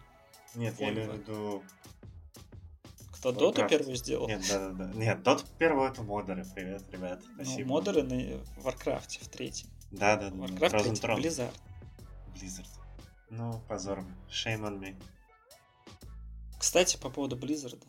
Нет, 0.55 0.73
Volvo. 0.75 0.81
я 0.81 0.89
имею 0.89 1.11
в 1.11 1.15
виду 1.15 1.63
кто 3.19 3.33
Доту 3.33 3.67
первую 3.67 3.95
сделал? 3.97 4.29
Нет, 4.29 4.41
да, 4.47 4.69
да, 4.69 4.85
да. 4.85 4.93
Нет, 4.93 5.23
Доту 5.23 5.45
первую 5.57 5.91
это 5.91 6.01
модеры. 6.03 6.45
Привет, 6.55 6.89
ребят. 6.89 7.21
Ну, 7.27 7.43
Спасибо. 7.43 7.67
Ну, 7.67 7.73
модеры 7.73 8.03
на 8.03 8.43
Варкрафте 8.61 9.19
в 9.19 9.27
третьем. 9.27 9.67
Да, 9.91 10.15
да, 10.15 10.29
да. 10.29 10.37
Warcraft 10.37 10.71
Frozen 10.71 10.83
третий, 10.83 11.01
Throne. 11.01 11.19
Blizzard. 11.19 11.53
Blizzard. 12.33 12.67
Ну, 13.29 13.61
позор. 13.67 14.05
Shame 14.29 14.61
on 14.61 14.79
me. 14.79 14.95
Кстати, 16.57 16.95
по 16.95 17.09
поводу 17.09 17.35
Blizzard. 17.35 17.83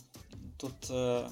Тут 0.59 0.75
э, 0.91 1.29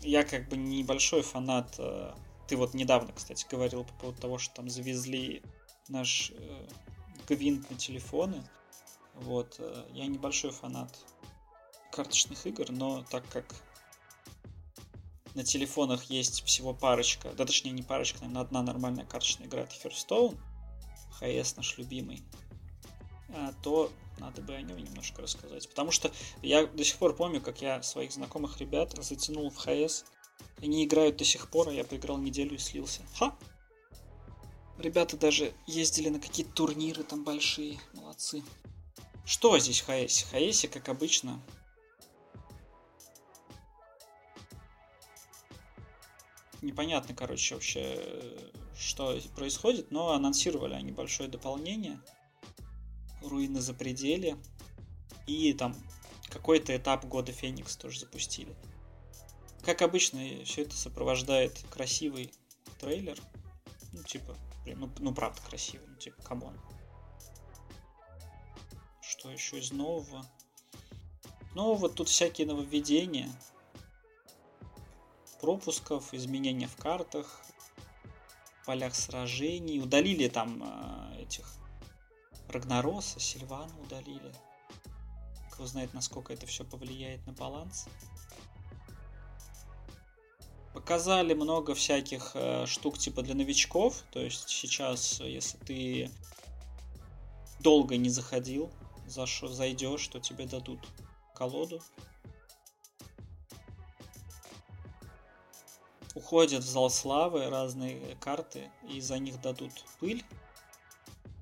я 0.00 0.24
как 0.24 0.48
бы 0.48 0.56
небольшой 0.56 1.20
фанат. 1.20 1.74
Э, 1.78 2.14
ты 2.46 2.56
вот 2.56 2.72
недавно, 2.72 3.12
кстати, 3.12 3.46
говорил 3.50 3.84
по 3.84 3.92
поводу 3.94 4.22
того, 4.22 4.38
что 4.38 4.54
там 4.54 4.70
завезли 4.70 5.42
наш 5.88 6.32
э, 6.34 6.68
гвинт 7.28 7.70
на 7.70 7.76
телефоны. 7.76 8.42
Вот, 9.14 9.56
э, 9.58 9.84
я 9.92 10.06
небольшой 10.06 10.50
фанат 10.50 10.96
карточных 11.92 12.46
игр, 12.46 12.70
но 12.70 13.04
так 13.10 13.28
как 13.28 13.44
на 15.34 15.44
телефонах 15.44 16.04
есть 16.04 16.44
всего 16.44 16.74
парочка, 16.74 17.30
да 17.36 17.44
точнее 17.44 17.72
не 17.72 17.82
парочка, 17.82 18.20
наверное, 18.20 18.42
одна 18.42 18.62
нормальная 18.62 19.04
карточная 19.04 19.46
игра, 19.46 19.62
это 19.62 19.74
Hearthstone, 19.74 20.38
ХС 21.18 21.56
наш 21.56 21.78
любимый, 21.78 22.22
а, 23.30 23.52
то 23.62 23.90
надо 24.18 24.42
бы 24.42 24.54
о 24.54 24.62
нем 24.62 24.78
немножко 24.78 25.22
рассказать. 25.22 25.68
Потому 25.68 25.90
что 25.90 26.10
я 26.42 26.66
до 26.66 26.84
сих 26.84 26.96
пор 26.96 27.14
помню, 27.14 27.40
как 27.40 27.60
я 27.62 27.82
своих 27.82 28.12
знакомых 28.12 28.58
ребят 28.58 28.94
затянул 29.02 29.50
в 29.50 29.56
ХС. 29.56 30.04
Они 30.60 30.84
играют 30.84 31.16
до 31.16 31.24
сих 31.24 31.48
пор, 31.50 31.68
а 31.68 31.72
я 31.72 31.84
поиграл 31.84 32.18
неделю 32.18 32.54
и 32.54 32.58
слился. 32.58 33.02
Ха! 33.16 33.36
Ребята 34.78 35.16
даже 35.16 35.52
ездили 35.66 36.08
на 36.08 36.20
какие-то 36.20 36.52
турниры 36.52 37.02
там 37.02 37.24
большие. 37.24 37.78
Молодцы. 37.94 38.42
Что 39.24 39.58
здесь? 39.58 39.82
В 39.82 39.86
ХС, 39.86 40.66
как 40.72 40.88
обычно, 40.88 41.42
непонятно, 46.62 47.14
короче, 47.14 47.54
вообще, 47.54 48.00
что 48.78 49.18
происходит, 49.34 49.90
но 49.90 50.12
анонсировали 50.12 50.74
они 50.74 50.92
большое 50.92 51.28
дополнение. 51.28 52.00
Руины 53.22 53.60
за 53.60 53.74
пределе. 53.74 54.36
И 55.26 55.52
там 55.52 55.74
какой-то 56.30 56.74
этап 56.76 57.04
года 57.04 57.32
Феникс 57.32 57.76
тоже 57.76 58.00
запустили. 58.00 58.54
Как 59.62 59.82
обычно, 59.82 60.20
все 60.44 60.62
это 60.62 60.76
сопровождает 60.76 61.58
красивый 61.68 62.32
трейлер. 62.80 63.18
Ну, 63.92 64.02
типа, 64.04 64.36
ну, 64.74 64.90
ну 64.98 65.14
правда 65.14 65.40
красивый, 65.42 65.86
ну, 65.88 65.96
типа, 65.96 66.22
come 66.22 66.43
on. 66.43 66.58
Что 69.00 69.30
еще 69.30 69.58
из 69.58 69.72
нового? 69.72 70.24
Ну, 71.54 71.74
вот 71.74 71.94
тут 71.94 72.08
всякие 72.08 72.46
нововведения 72.46 73.28
пропусков, 75.40 76.12
изменения 76.12 76.66
в 76.66 76.76
картах, 76.76 77.40
полях 78.66 78.94
сражений. 78.94 79.80
Удалили 79.80 80.28
там 80.28 80.62
э, 80.62 81.22
этих 81.22 81.50
Рагнароса, 82.48 83.20
Сильвана 83.20 83.72
удалили. 83.80 84.32
Кто 85.50 85.66
знает, 85.66 85.94
насколько 85.94 86.32
это 86.32 86.46
все 86.46 86.64
повлияет 86.64 87.26
на 87.26 87.32
баланс. 87.32 87.86
Показали 90.78 91.34
много 91.34 91.74
всяких 91.74 92.30
э, 92.34 92.64
штук 92.66 92.98
типа 92.98 93.22
для 93.22 93.34
новичков. 93.34 94.04
То 94.12 94.20
есть 94.20 94.48
сейчас, 94.48 95.18
если 95.18 95.58
ты 95.58 96.10
долго 97.58 97.96
не 97.96 98.08
заходил, 98.08 98.70
зашел, 99.08 99.48
зайдешь, 99.48 100.06
то 100.06 100.20
тебе 100.20 100.46
дадут 100.46 100.78
колоду 101.34 101.82
уходят 106.14 106.62
в 106.62 106.68
зал 106.68 106.90
славы 106.90 107.50
разные 107.50 108.16
карты, 108.20 108.70
и 108.88 109.00
за 109.00 109.18
них 109.18 109.40
дадут 109.40 109.72
пыль. 109.98 110.24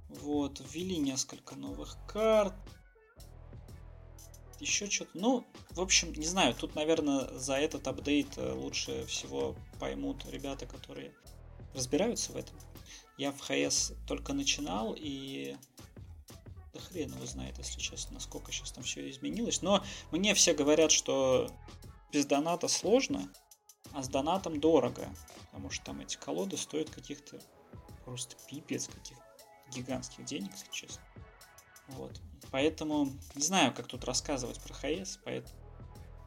Вот, 0.08 0.62
ввели 0.70 0.96
несколько 0.96 1.56
новых 1.56 1.98
карт. 2.06 2.54
Еще 4.60 4.88
что-то. 4.88 5.10
Ну, 5.14 5.44
в 5.70 5.80
общем, 5.80 6.12
не 6.12 6.26
знаю, 6.26 6.54
тут, 6.54 6.74
наверное, 6.74 7.26
за 7.38 7.54
этот 7.54 7.86
апдейт 7.86 8.36
э, 8.36 8.52
лучше 8.52 9.04
всего 9.06 9.54
поймут 9.78 10.24
ребята, 10.26 10.66
которые 10.66 11.12
разбираются 11.74 12.32
в 12.32 12.36
этом. 12.36 12.56
Я 13.18 13.32
в 13.32 13.40
ХС 13.40 13.92
только 14.06 14.32
начинал, 14.32 14.94
и 14.96 15.56
да 16.74 16.80
хрен 16.80 17.14
его 17.14 17.26
знает, 17.26 17.56
если 17.58 17.80
честно, 17.80 18.14
насколько 18.14 18.52
сейчас 18.52 18.72
там 18.72 18.84
все 18.84 19.08
изменилось. 19.10 19.62
Но 19.62 19.82
мне 20.10 20.34
все 20.34 20.54
говорят, 20.54 20.90
что 20.90 21.50
без 22.12 22.26
доната 22.26 22.68
сложно, 22.68 23.32
а 23.92 24.02
с 24.02 24.08
донатом 24.08 24.60
дорого. 24.60 25.08
Потому 25.50 25.70
что 25.70 25.86
там 25.86 26.00
эти 26.00 26.16
колоды 26.16 26.56
стоят 26.56 26.90
каких-то 26.90 27.40
просто 28.04 28.36
пипец, 28.48 28.88
каких 28.88 29.16
гигантских 29.74 30.24
денег, 30.24 30.52
если 30.52 30.70
честно. 30.70 31.02
Вот. 31.88 32.20
Поэтому 32.50 33.12
не 33.34 33.42
знаю, 33.42 33.74
как 33.74 33.86
тут 33.86 34.04
рассказывать 34.04 34.60
про 34.60 34.74
ХС, 34.74 35.18
поэтому 35.24 35.54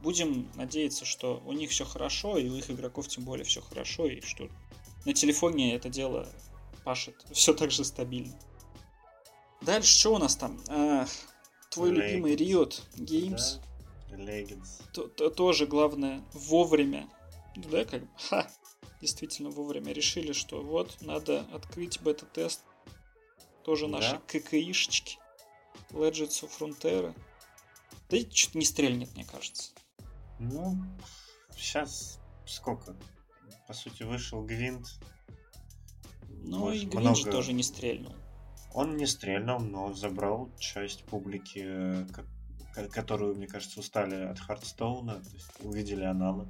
будем 0.01 0.49
надеяться, 0.55 1.05
что 1.05 1.41
у 1.45 1.53
них 1.53 1.71
все 1.71 1.85
хорошо, 1.85 2.37
и 2.37 2.49
у 2.49 2.55
их 2.55 2.69
игроков 2.69 3.07
тем 3.07 3.23
более 3.23 3.45
все 3.45 3.61
хорошо, 3.61 4.07
и 4.07 4.21
что 4.21 4.49
на 5.05 5.13
телефоне 5.13 5.75
это 5.75 5.89
дело 5.89 6.27
пашет 6.83 7.15
все 7.31 7.53
так 7.53 7.71
же 7.71 7.83
стабильно. 7.83 8.37
Дальше 9.61 9.99
что 9.99 10.15
у 10.15 10.17
нас 10.17 10.35
там? 10.35 10.59
А, 10.69 11.05
твой 11.69 11.91
Legends. 11.91 11.93
любимый 11.95 12.35
Riot 12.35 12.81
Games. 12.95 13.59
Да. 14.09 14.15
Legends. 14.15 15.31
Тоже 15.31 15.67
главное 15.67 16.23
вовремя. 16.33 17.09
Да, 17.55 17.83
как 17.83 18.03
бы, 18.03 18.09
ха, 18.17 18.49
действительно 19.01 19.49
вовремя 19.49 19.91
решили, 19.91 20.31
что 20.31 20.61
вот 20.61 20.97
надо 21.01 21.45
открыть 21.53 22.01
бета-тест. 22.01 22.61
Тоже 23.63 23.87
наши 23.87 24.13
да. 24.13 24.21
ККИшечки. 24.27 25.19
Legends 25.91 26.43
of 26.43 26.51
Frontier. 26.57 27.15
Да 28.09 28.17
что-то 28.31 28.57
не 28.57 28.65
стрельнет, 28.65 29.13
мне 29.15 29.25
кажется. 29.25 29.71
Ну, 30.39 30.77
сейчас 31.55 32.19
сколько? 32.45 32.95
По 33.67 33.73
сути, 33.73 34.03
вышел 34.03 34.43
Гвинт. 34.43 34.87
Ну 36.27 36.71
и 36.71 36.79
Гвинт 36.79 36.93
много... 36.95 37.15
же 37.15 37.25
тоже 37.25 37.53
не 37.53 37.63
стрельнул. 37.63 38.15
Он 38.73 38.97
не 38.97 39.05
стрельнул, 39.05 39.59
но 39.59 39.93
забрал 39.93 40.51
часть 40.57 41.03
публики, 41.05 42.07
которую, 42.91 43.35
мне 43.35 43.47
кажется, 43.47 43.79
устали 43.79 44.15
от 44.15 44.39
Хардстоуна, 44.39 45.15
то 45.15 45.29
есть 45.31 45.51
увидели 45.61 46.03
аналог. 46.03 46.47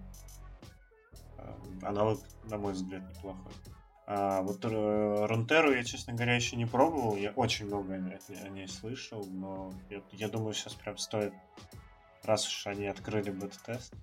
Э, 1.37 1.53
аналог, 1.81 2.19
на 2.43 2.57
мой 2.57 2.73
взгляд, 2.73 3.09
неплохой. 3.09 3.53
А 4.11 4.41
вот 4.41 4.65
э, 4.65 5.25
Рунтеру 5.27 5.71
я, 5.71 5.83
честно 5.83 6.13
говоря, 6.13 6.33
еще 6.33 6.55
не 6.55 6.65
пробовал. 6.65 7.15
Я 7.15 7.29
очень 7.33 7.67
много 7.67 7.93
о 7.93 8.49
ней 8.49 8.67
слышал, 8.67 9.23
но 9.23 9.71
я, 9.91 10.01
я 10.13 10.27
думаю, 10.27 10.55
сейчас 10.55 10.73
прям 10.73 10.97
стоит, 10.97 11.31
раз 12.23 12.47
уж 12.47 12.65
они 12.65 12.87
открыли 12.87 13.29
бета-тест. 13.29 13.93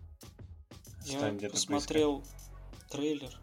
Я 1.07 1.51
посмотрел 1.51 2.21
поискать. 2.21 2.89
трейлер, 2.89 3.41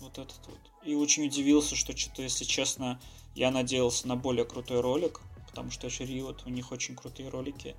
вот 0.00 0.18
этот 0.18 0.46
вот, 0.48 0.60
и 0.84 0.94
очень 0.94 1.24
удивился, 1.24 1.76
что 1.76 1.96
что-то, 1.96 2.20
если 2.20 2.44
честно, 2.44 3.00
я 3.34 3.50
надеялся 3.50 4.06
на 4.06 4.16
более 4.16 4.44
крутой 4.44 4.82
ролик, 4.82 5.22
потому 5.48 5.70
что 5.70 5.86
еще 5.86 6.04
Riot, 6.04 6.42
у 6.44 6.50
них 6.50 6.72
очень 6.72 6.94
крутые 6.94 7.30
ролики, 7.30 7.74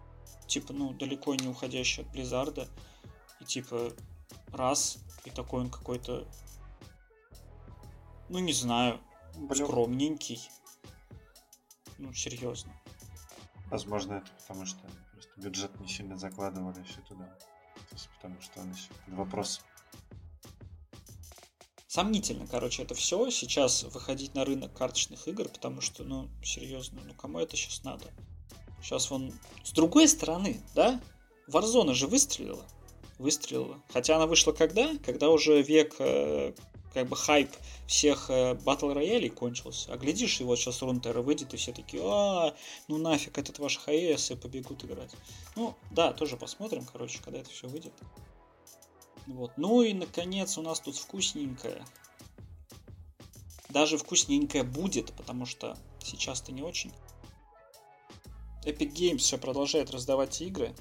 типа, 0.47 0.73
ну, 0.73 0.91
далеко 0.91 1.35
не 1.35 1.47
уходящие 1.47 2.07
от 2.07 2.11
Близзарда, 2.11 2.67
и 3.39 3.45
типа, 3.45 3.91
раз, 4.51 4.97
и 5.23 5.29
такой 5.29 5.61
он 5.61 5.69
какой-то 5.69 6.27
ну, 8.31 8.39
не 8.39 8.53
знаю. 8.53 8.99
Блин. 9.35 9.65
Скромненький. 9.65 10.49
Ну, 11.97 12.13
серьезно. 12.13 12.73
Возможно, 13.69 14.13
это 14.15 14.31
потому 14.39 14.65
что 14.65 14.79
просто 15.11 15.31
бюджет 15.39 15.79
не 15.79 15.87
сильно 15.87 16.17
закладывали 16.17 16.79
еще 16.79 17.01
туда. 17.07 17.25
То 17.25 17.95
есть, 17.95 18.09
потому 18.15 18.41
что 18.41 18.61
он 18.61 18.71
еще 18.71 18.89
под 19.05 19.13
вопрос. 19.15 19.61
Сомнительно, 21.87 22.47
короче, 22.47 22.83
это 22.83 22.95
все. 22.95 23.29
Сейчас 23.29 23.83
выходить 23.83 24.33
на 24.33 24.45
рынок 24.45 24.73
карточных 24.73 25.27
игр, 25.27 25.49
потому 25.49 25.81
что, 25.81 26.03
ну, 26.03 26.29
серьезно, 26.41 27.01
ну 27.05 27.13
кому 27.13 27.39
это 27.39 27.57
сейчас 27.57 27.83
надо? 27.83 28.05
Сейчас 28.81 29.09
вон... 29.09 29.33
С 29.63 29.71
другой 29.71 30.07
стороны, 30.07 30.61
да? 30.73 31.01
Warzone 31.49 31.93
же 31.93 32.07
выстрелила. 32.07 32.65
Выстрелила. 33.19 33.81
Хотя 33.91 34.15
она 34.15 34.25
вышла 34.25 34.53
когда? 34.53 34.97
Когда 35.05 35.29
уже 35.29 35.61
век 35.61 35.95
э, 35.99 36.53
как 36.93 37.07
бы 37.07 37.15
хайп 37.15 37.49
всех 37.87 38.29
э, 38.29 38.53
батл 38.55 38.91
роялей 38.91 39.29
кончился. 39.29 39.93
А 39.93 39.97
глядишь, 39.97 40.41
и 40.41 40.43
вот 40.43 40.59
сейчас 40.59 40.81
Рунтера 40.81 41.21
выйдет, 41.21 41.53
и 41.53 41.57
все 41.57 41.71
такие, 41.71 42.03
а, 42.05 42.53
ну 42.87 42.97
нафиг 42.97 43.37
этот 43.37 43.59
ваш 43.59 43.77
ХС, 43.77 44.31
и 44.31 44.35
побегут 44.35 44.83
играть. 44.83 45.11
Ну, 45.55 45.75
да, 45.91 46.13
тоже 46.13 46.37
посмотрим, 46.37 46.85
короче, 46.91 47.19
когда 47.23 47.39
это 47.39 47.49
все 47.49 47.67
выйдет. 47.67 47.93
Вот. 49.27 49.51
Ну 49.57 49.81
и, 49.81 49.93
наконец, 49.93 50.57
у 50.57 50.61
нас 50.61 50.79
тут 50.79 50.97
вкусненькое. 50.97 51.85
Даже 53.69 53.97
вкусненькое 53.97 54.63
будет, 54.63 55.13
потому 55.13 55.45
что 55.45 55.77
сейчас-то 56.03 56.51
не 56.51 56.61
очень. 56.61 56.91
Epic 58.65 58.93
Games 58.93 59.19
все 59.19 59.37
продолжает 59.37 59.91
раздавать 59.91 60.41
игры. 60.41 60.75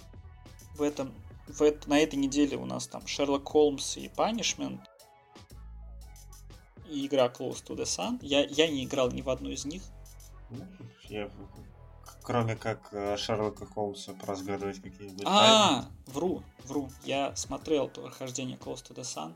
В 0.75 0.83
этом, 0.83 1.14
в 1.46 1.62
это, 1.62 1.88
на 1.88 1.99
этой 1.99 2.16
неделе 2.16 2.57
у 2.57 2.66
нас 2.66 2.87
там 2.87 3.03
Sherlock 3.03 3.44
Holmes 3.44 4.01
и 4.01 4.09
Punishment 4.09 4.81
и 6.90 7.07
игра 7.07 7.26
Close 7.26 7.64
to 7.64 7.76
the 7.76 7.85
Sun. 7.85 8.18
Я, 8.22 8.44
я 8.44 8.68
не 8.68 8.85
играл 8.85 9.11
ни 9.11 9.22
в 9.22 9.31
одну 9.31 9.50
из 9.50 9.64
них. 9.64 9.83
Ну, 10.50 10.66
я, 11.09 11.31
кроме 12.22 12.57
как 12.57 12.88
э, 12.92 13.16
Шерлока 13.16 13.66
Холмса 13.66 14.12
поразгадывать 14.14 14.83
какие-нибудь 14.83 15.22
А, 15.26 15.83
тайны. 15.83 15.87
вру, 16.07 16.42
вру. 16.64 16.90
Я 17.05 17.35
смотрел 17.37 17.88
прохождение 17.88 18.57
Close 18.57 18.83
to 18.87 18.94
the 18.94 19.03
Sun. 19.03 19.35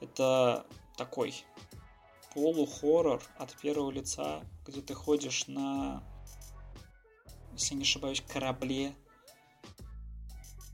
Это 0.00 0.66
такой 0.96 1.34
полухоррор 2.34 3.22
от 3.38 3.54
первого 3.56 3.90
лица, 3.90 4.42
где 4.66 4.80
ты 4.80 4.94
ходишь 4.94 5.46
на, 5.46 6.02
если 7.52 7.74
не 7.74 7.82
ошибаюсь, 7.82 8.20
корабле. 8.26 8.94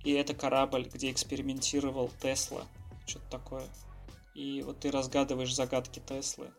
И 0.03 0.13
это 0.13 0.35
корабль, 0.35 0.89
где 0.93 1.11
экспериментировал 1.11 2.11
Тесла. 2.21 2.67
Что-то 3.07 3.31
такое 3.31 3.67
и 4.35 4.63
вот 4.63 4.81
ты 4.81 4.91
разгадываешь 4.91 5.55
загадки 5.55 6.01
Теслы. 6.01 6.53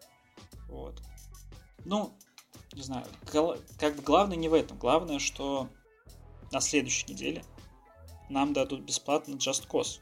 Вот. 0.68 1.02
Ну, 1.84 2.14
не 2.74 2.82
знаю, 2.82 3.06
как 3.80 3.96
бы 3.96 4.02
главное 4.02 4.38
не 4.38 4.50
в 4.50 4.54
этом. 4.54 4.78
Главное, 4.78 5.20
что 5.20 5.70
на 6.52 6.62
следующей 6.62 7.12
неделе 7.12 7.44
нам 8.30 8.54
дадут 8.54 8.82
бесплатно 8.82 9.34
Just 9.36 9.68
Cause. 9.68 10.00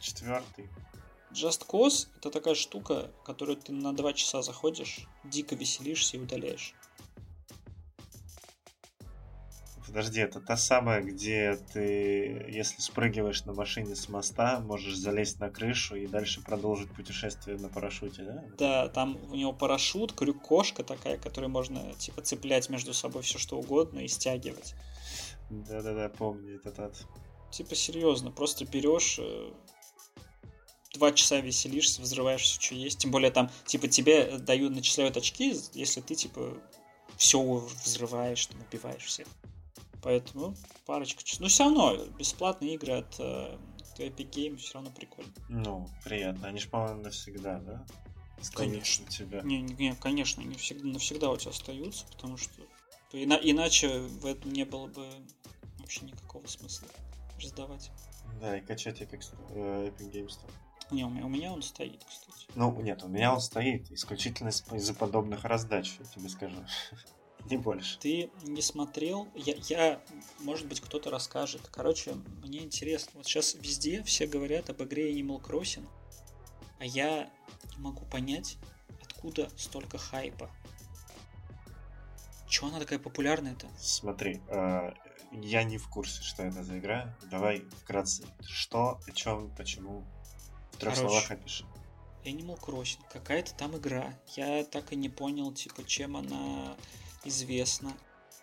Четвертый. 0.00 0.70
Just 1.32 1.66
Cause 1.66 2.08
это 2.16 2.30
такая 2.30 2.54
штука, 2.54 3.10
которую 3.24 3.56
ты 3.56 3.72
на 3.72 3.94
два 3.94 4.12
часа 4.12 4.42
заходишь, 4.42 5.06
дико 5.24 5.54
веселишься 5.54 6.16
и 6.16 6.20
удаляешь. 6.20 6.74
Подожди, 9.96 10.20
это 10.20 10.42
та 10.42 10.58
самая, 10.58 11.00
где 11.00 11.58
ты, 11.72 12.44
если 12.50 12.82
спрыгиваешь 12.82 13.46
на 13.46 13.54
машине 13.54 13.96
с 13.96 14.10
моста, 14.10 14.60
можешь 14.60 14.94
залезть 14.94 15.40
на 15.40 15.48
крышу 15.48 15.96
и 15.96 16.06
дальше 16.06 16.42
продолжить 16.42 16.90
путешествие 16.92 17.56
на 17.56 17.70
парашюте, 17.70 18.22
да? 18.24 18.44
Да, 18.58 18.88
там 18.88 19.18
у 19.30 19.34
него 19.34 19.54
парашют, 19.54 20.12
крюк-кошка 20.12 20.84
такая, 20.84 21.16
которой 21.16 21.46
можно 21.46 21.94
типа 21.94 22.20
цеплять 22.20 22.68
между 22.68 22.92
собой 22.92 23.22
все 23.22 23.38
что 23.38 23.58
угодно 23.58 24.00
и 24.00 24.08
стягивать. 24.08 24.74
Да-да-да, 25.48 26.10
помню 26.10 26.56
этот 26.56 26.78
ад. 26.78 27.06
Типа 27.50 27.74
серьезно, 27.74 28.30
просто 28.30 28.66
берешь 28.66 29.18
э, 29.18 29.50
два 30.92 31.10
часа 31.12 31.40
веселишься, 31.40 32.02
взрываешь 32.02 32.42
все, 32.42 32.60
что 32.60 32.74
есть. 32.74 32.98
Тем 32.98 33.12
более 33.12 33.30
там, 33.30 33.50
типа, 33.64 33.88
тебе 33.88 34.36
дают, 34.36 34.74
начисляют 34.74 35.16
очки, 35.16 35.58
если 35.72 36.02
ты, 36.02 36.14
типа, 36.14 36.52
все 37.16 37.42
взрываешь, 37.82 38.44
там, 38.44 38.60
убиваешь 38.60 39.06
всех. 39.06 39.26
Поэтому 40.06 40.54
парочка. 40.86 41.24
Но 41.40 41.48
все 41.48 41.64
равно 41.64 41.96
бесплатные 42.16 42.74
игры 42.74 42.92
от 42.92 43.16
э, 43.18 43.58
Epic 43.98 44.30
Games 44.30 44.58
все 44.58 44.74
равно 44.74 44.92
прикольно. 44.92 45.32
Ну, 45.48 45.90
приятно. 46.04 46.46
Они 46.46 46.60
же, 46.60 46.68
по-моему, 46.68 47.02
навсегда, 47.02 47.58
да? 47.58 47.84
Конечно. 48.54 49.04
Тебя. 49.08 49.42
Не, 49.42 49.62
не, 49.62 49.96
конечно, 49.96 50.44
они 50.44 50.54
всегда, 50.54 50.86
навсегда 50.86 51.28
у 51.28 51.36
тебя 51.36 51.50
остаются, 51.50 52.06
потому 52.06 52.36
что 52.36 52.52
ина- 53.12 53.40
иначе 53.42 53.98
в 53.98 54.26
этом 54.26 54.52
не 54.52 54.64
было 54.64 54.86
бы 54.86 55.08
вообще 55.80 56.04
никакого 56.04 56.46
смысла 56.46 56.86
раздавать. 57.42 57.90
Да, 58.40 58.56
и 58.56 58.60
качать 58.60 59.00
Epic, 59.00 59.24
э, 59.56 59.88
Epic 59.88 60.12
Games. 60.12 60.38
Не, 60.92 61.02
у 61.02 61.10
меня, 61.10 61.26
у 61.26 61.28
меня 61.28 61.52
он 61.52 61.62
стоит, 61.62 62.04
кстати. 62.04 62.46
Ну, 62.54 62.70
нет, 62.80 63.02
у 63.02 63.08
меня 63.08 63.34
он 63.34 63.40
стоит 63.40 63.90
исключительно 63.90 64.50
из-за 64.50 64.94
подобных 64.94 65.42
раздач, 65.42 65.96
я 65.98 66.04
тебе 66.04 66.28
скажу. 66.28 66.64
не 67.50 67.56
больше. 67.56 67.98
Ты 67.98 68.30
не 68.42 68.62
смотрел? 68.62 69.28
Я, 69.34 69.54
я 69.68 70.00
может 70.40 70.66
быть, 70.66 70.80
кто-то 70.80 71.10
расскажет. 71.10 71.68
Короче, 71.70 72.14
мне 72.42 72.60
интересно. 72.60 73.12
Вот 73.14 73.26
сейчас 73.26 73.54
везде 73.54 74.02
все 74.02 74.26
говорят 74.26 74.70
об 74.70 74.82
игре 74.82 75.12
Animal 75.12 75.40
Crossing, 75.42 75.86
а 76.78 76.84
я 76.84 77.30
не 77.76 77.82
могу 77.82 78.04
понять, 78.06 78.58
откуда 79.02 79.48
столько 79.56 79.98
хайпа. 79.98 80.50
чего 82.48 82.68
она 82.68 82.78
такая 82.78 82.98
популярная-то? 82.98 83.66
Смотри, 83.78 84.40
э, 84.48 84.92
я 85.32 85.64
не 85.64 85.78
в 85.78 85.88
курсе, 85.88 86.22
что 86.22 86.42
это 86.42 86.62
за 86.62 86.78
игра. 86.78 87.16
Давай 87.30 87.60
вкратце. 87.82 88.24
Что, 88.42 89.00
о 89.06 89.10
чем, 89.12 89.50
почему? 89.56 90.04
В 90.72 90.76
трех 90.78 90.94
Короче, 90.94 91.08
словах 91.08 91.30
опиши. 91.30 91.64
Animal 92.24 92.58
Crossing, 92.60 93.00
какая-то 93.12 93.54
там 93.54 93.76
игра. 93.76 94.14
Я 94.36 94.64
так 94.64 94.92
и 94.92 94.96
не 94.96 95.08
понял, 95.08 95.52
типа, 95.52 95.84
чем 95.84 96.16
она 96.16 96.76
известна. 97.28 97.92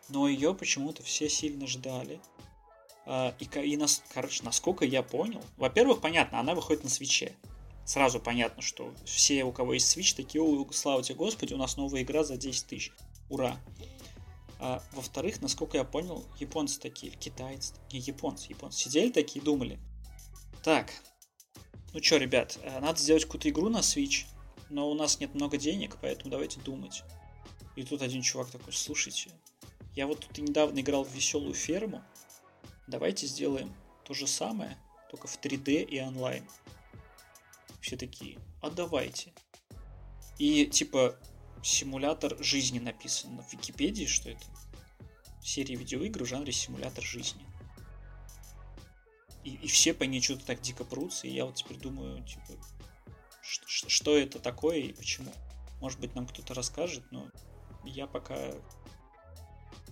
Но 0.09 0.27
ее 0.27 0.53
почему-то 0.53 1.01
все 1.03 1.29
сильно 1.29 1.65
ждали. 1.67 2.19
А, 3.05 3.33
И, 3.39 3.45
и 3.45 3.77
нас, 3.77 4.03
короче, 4.13 4.43
насколько 4.43 4.85
я 4.85 5.03
понял, 5.03 5.41
во-первых, 5.57 6.01
понятно, 6.01 6.39
она 6.39 6.55
выходит 6.55 6.83
на 6.83 6.89
свече. 6.89 7.35
Сразу 7.85 8.19
понятно, 8.19 8.61
что 8.61 8.93
все, 9.05 9.43
у 9.43 9.51
кого 9.51 9.73
есть 9.73 9.89
свич, 9.89 10.13
такие, 10.13 10.41
«О, 10.41 10.67
слава 10.71 11.03
тебе, 11.03 11.15
Господи, 11.15 11.53
у 11.53 11.57
нас 11.57 11.75
новая 11.75 12.03
игра 12.03 12.23
за 12.23 12.37
10 12.37 12.67
тысяч. 12.67 12.93
Ура. 13.29 13.57
А, 14.59 14.81
во-вторых, 14.93 15.41
насколько 15.41 15.77
я 15.77 15.83
понял, 15.83 16.25
японцы 16.39 16.79
такие, 16.79 17.11
китайцы, 17.11 17.73
не 17.91 17.99
японцы, 17.99 18.47
японцы, 18.49 18.79
сидели 18.79 19.09
такие 19.11 19.41
и 19.41 19.45
думали, 19.45 19.79
так, 20.63 20.93
ну 21.91 21.99
чё, 21.99 22.17
ребят, 22.17 22.57
э, 22.61 22.79
надо 22.79 22.97
сделать 22.99 23.25
какую-то 23.25 23.49
игру 23.49 23.67
на 23.67 23.79
Switch, 23.79 24.25
но 24.69 24.89
у 24.89 24.93
нас 24.93 25.19
нет 25.19 25.35
много 25.35 25.57
денег, 25.57 25.97
поэтому 26.01 26.31
давайте 26.31 26.61
думать. 26.61 27.03
И 27.75 27.83
тут 27.83 28.01
один 28.01 28.21
чувак 28.21 28.49
такой, 28.51 28.73
слушайте, 28.73 29.31
я 29.95 30.07
вот 30.07 30.19
тут 30.19 30.37
недавно 30.37 30.79
играл 30.79 31.03
в 31.03 31.13
веселую 31.13 31.53
ферму, 31.53 32.03
давайте 32.87 33.27
сделаем 33.27 33.73
то 34.05 34.13
же 34.13 34.27
самое, 34.27 34.77
только 35.09 35.27
в 35.27 35.39
3D 35.39 35.83
и 35.83 36.01
онлайн. 36.01 36.47
Все 37.81 37.97
такие, 37.97 38.39
а 38.61 38.69
давайте. 38.69 39.33
И 40.37 40.65
типа 40.65 41.17
симулятор 41.63 42.41
жизни 42.43 42.79
написано 42.79 43.43
в 43.43 43.53
Википедии, 43.53 44.05
что 44.05 44.29
это 44.29 44.45
серия 45.41 45.75
видеоигр 45.75 46.23
в 46.23 46.27
жанре 46.27 46.51
симулятор 46.51 47.03
жизни. 47.03 47.45
И, 49.43 49.55
и 49.55 49.67
все 49.67 49.93
по 49.93 50.03
ней 50.03 50.21
что-то 50.21 50.45
так 50.45 50.61
дико 50.61 50.85
прутся, 50.85 51.27
и 51.27 51.33
я 51.33 51.45
вот 51.45 51.55
теперь 51.55 51.77
думаю, 51.77 52.23
типа, 52.23 52.53
что 53.41 54.17
это 54.17 54.39
такое 54.39 54.77
и 54.77 54.93
почему. 54.93 55.31
Может 55.81 55.99
быть, 55.99 56.15
нам 56.15 56.25
кто-то 56.27 56.53
расскажет, 56.53 57.03
но 57.11 57.29
я 57.85 58.07
пока 58.07 58.35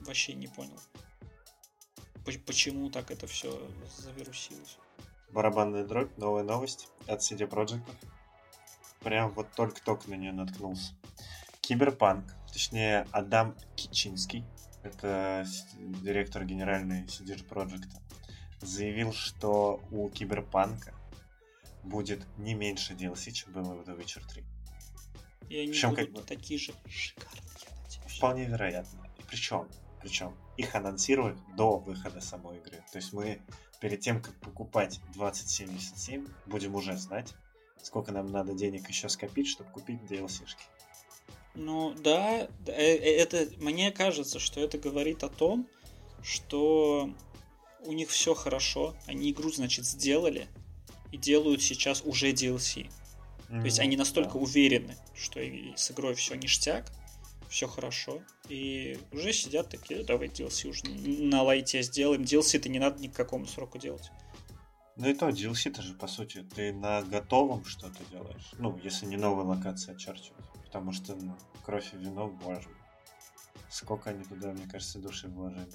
вообще 0.05 0.33
не 0.33 0.47
понял, 0.47 0.79
по- 2.25 2.31
почему 2.45 2.89
так 2.89 3.11
это 3.11 3.27
все 3.27 3.51
завирусилось. 3.97 4.77
Барабанная 5.31 5.85
дробь, 5.85 6.15
новая 6.17 6.43
новость 6.43 6.87
от 7.07 7.21
CD 7.21 7.47
Projekt. 7.47 7.83
Прям 8.99 9.31
вот 9.31 9.51
только-только 9.55 10.09
на 10.09 10.15
нее 10.15 10.31
наткнулся. 10.31 10.93
Киберпанк, 11.61 12.33
точнее 12.51 13.07
Адам 13.11 13.55
Кичинский, 13.75 14.43
это 14.83 15.45
директор 15.77 16.43
генеральный 16.43 17.05
CD 17.05 17.35
Projekt, 17.47 17.89
заявил, 18.61 19.13
что 19.13 19.81
у 19.91 20.09
Киберпанка 20.09 20.93
будет 21.83 22.27
не 22.37 22.53
меньше 22.53 22.93
DLC, 22.93 23.31
чем 23.31 23.53
было 23.53 23.73
в 23.73 23.87
The 23.87 23.97
Witcher 23.97 24.23
3. 24.27 24.43
И 25.49 25.57
они 25.57 25.71
Причем 25.71 25.89
будут 25.91 26.05
как 26.05 26.13
бы- 26.15 26.21
такие 26.23 26.59
же 26.59 26.73
шикарные. 26.87 27.41
Вполне 28.21 28.45
вероятно. 28.45 28.99
И 29.17 29.23
причем, 29.27 29.67
причем 29.99 30.37
их 30.55 30.75
анонсировали 30.75 31.35
до 31.57 31.77
выхода 31.77 32.21
самой 32.21 32.59
игры. 32.59 32.83
То 32.91 32.99
есть 32.99 33.13
мы 33.13 33.41
перед 33.79 33.99
тем, 33.99 34.21
как 34.21 34.35
покупать 34.35 34.99
2077, 35.13 36.27
будем 36.45 36.75
уже 36.75 36.95
знать, 36.97 37.33
сколько 37.81 38.11
нам 38.11 38.31
надо 38.31 38.53
денег 38.53 38.87
еще 38.87 39.09
скопить, 39.09 39.47
чтобы 39.47 39.71
купить 39.71 39.99
DLC-шки. 40.03 40.65
Ну 41.55 41.95
да, 41.95 42.47
да, 42.59 42.73
э, 42.73 42.95
э, 42.95 43.17
это 43.17 43.47
мне 43.57 43.91
кажется, 43.91 44.37
что 44.37 44.61
это 44.61 44.77
говорит 44.77 45.23
о 45.23 45.29
том, 45.29 45.67
что 46.21 47.11
у 47.83 47.91
них 47.91 48.11
все 48.11 48.35
хорошо, 48.35 48.95
они 49.07 49.31
игру, 49.31 49.51
значит, 49.51 49.85
сделали 49.85 50.47
и 51.11 51.17
делают 51.17 51.63
сейчас 51.63 52.03
уже 52.05 52.33
DLC. 52.33 52.87
То 53.49 53.65
есть 53.65 53.79
они 53.79 53.97
настолько 53.97 54.37
уверены, 54.37 54.95
что 55.15 55.39
с 55.41 55.89
игрой 55.91 56.13
все 56.13 56.35
ништяк, 56.35 56.85
все 57.51 57.67
хорошо, 57.67 58.21
и 58.47 58.97
уже 59.11 59.33
сидят 59.33 59.69
такие, 59.69 60.05
давай 60.05 60.29
DLC 60.29 60.69
уже 60.69 60.85
на 60.85 61.43
лайте 61.43 61.81
сделаем. 61.81 62.21
DLC-то 62.21 62.69
не 62.69 62.79
надо 62.79 63.01
ни 63.01 63.09
к 63.09 63.13
какому 63.13 63.45
сроку 63.45 63.77
делать. 63.77 64.09
Ну 64.95 65.09
и 65.09 65.13
то, 65.13 65.27
DLC-то 65.27 65.81
же, 65.81 65.93
по 65.93 66.07
сути, 66.07 66.43
ты 66.55 66.71
на 66.71 67.01
готовом 67.01 67.65
что-то 67.65 68.05
делаешь. 68.09 68.51
Ну, 68.57 68.79
если 68.81 69.05
не 69.05 69.17
новая 69.17 69.43
локация 69.43 69.95
очерчивать. 69.95 70.45
Потому 70.65 70.93
что, 70.93 71.13
ну, 71.15 71.37
кровь 71.65 71.93
и 71.93 71.97
вино, 71.97 72.29
боже. 72.29 72.69
Сколько 73.69 74.11
они 74.11 74.23
туда, 74.23 74.53
мне 74.53 74.67
кажется, 74.67 74.99
души 74.99 75.27
вложили. 75.27 75.67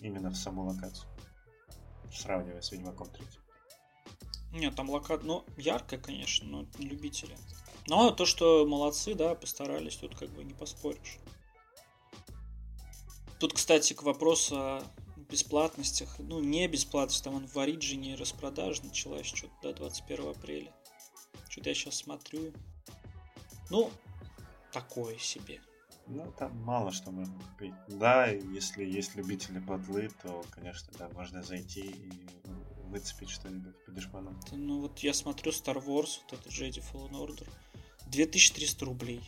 Именно 0.00 0.30
в 0.30 0.36
саму 0.36 0.64
локацию. 0.64 1.08
Сравнивая 2.14 2.62
с 2.62 2.72
Ведьмаком 2.72 3.10
3. 3.10 3.26
Нет, 4.52 4.74
там 4.74 4.88
лока... 4.88 5.18
Ну, 5.18 5.44
яркая, 5.58 6.00
конечно, 6.00 6.48
но 6.48 6.66
любители. 6.78 7.36
Но 7.86 8.10
то, 8.10 8.24
что 8.24 8.66
молодцы, 8.66 9.14
да, 9.14 9.34
постарались, 9.34 9.96
тут 9.96 10.16
как 10.16 10.30
бы 10.30 10.42
не 10.42 10.54
поспоришь. 10.54 11.18
Тут, 13.38 13.52
кстати, 13.52 13.92
к 13.92 14.02
вопросу 14.02 14.56
о 14.56 14.82
бесплатностях. 15.28 16.16
Ну, 16.18 16.40
не 16.40 16.66
бесплатность, 16.68 17.22
там 17.24 17.34
он 17.34 17.46
в 17.46 17.58
Ориджине 17.58 18.14
распродажа 18.14 18.84
началась 18.84 19.26
что-то 19.26 19.54
до 19.62 19.74
21 19.74 20.30
апреля. 20.30 20.72
Что-то 21.48 21.68
я 21.68 21.74
сейчас 21.74 21.96
смотрю. 21.96 22.52
Ну, 23.70 23.90
такое 24.72 25.18
себе. 25.18 25.60
Ну, 26.06 26.32
там 26.38 26.56
мало 26.62 26.92
что 26.92 27.10
можно 27.10 27.34
купить. 27.34 27.74
Да, 27.88 28.26
если 28.26 28.84
есть 28.84 29.14
любители 29.14 29.58
батлы, 29.58 30.10
то, 30.22 30.44
конечно, 30.50 30.92
да, 30.98 31.08
можно 31.10 31.42
зайти 31.42 31.80
и 31.80 32.12
выцепить 32.88 33.30
что-нибудь 33.30 33.74
по 33.84 33.90
дешману. 33.90 34.38
Ну, 34.52 34.80
вот 34.80 34.98
я 35.00 35.14
смотрю 35.14 35.50
Star 35.52 35.82
Wars, 35.84 36.20
вот 36.22 36.40
этот 36.40 36.52
Jedi 36.52 36.82
Fallen 36.92 37.12
Order. 37.12 37.48
2300 38.06 38.84
рублей. 38.84 39.20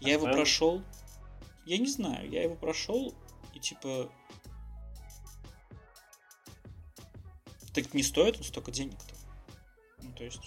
Я 0.00 0.14
его 0.14 0.26
прошел. 0.26 0.82
Я 1.66 1.78
не 1.78 1.88
знаю, 1.88 2.28
я 2.30 2.42
его 2.42 2.56
прошел 2.56 3.14
и 3.54 3.58
типа... 3.58 4.12
Так 7.72 7.92
не 7.94 8.02
стоит 8.02 8.36
он 8.36 8.44
столько 8.44 8.70
денег-то. 8.70 9.14
Ну, 10.02 10.12
то 10.12 10.24
есть, 10.24 10.42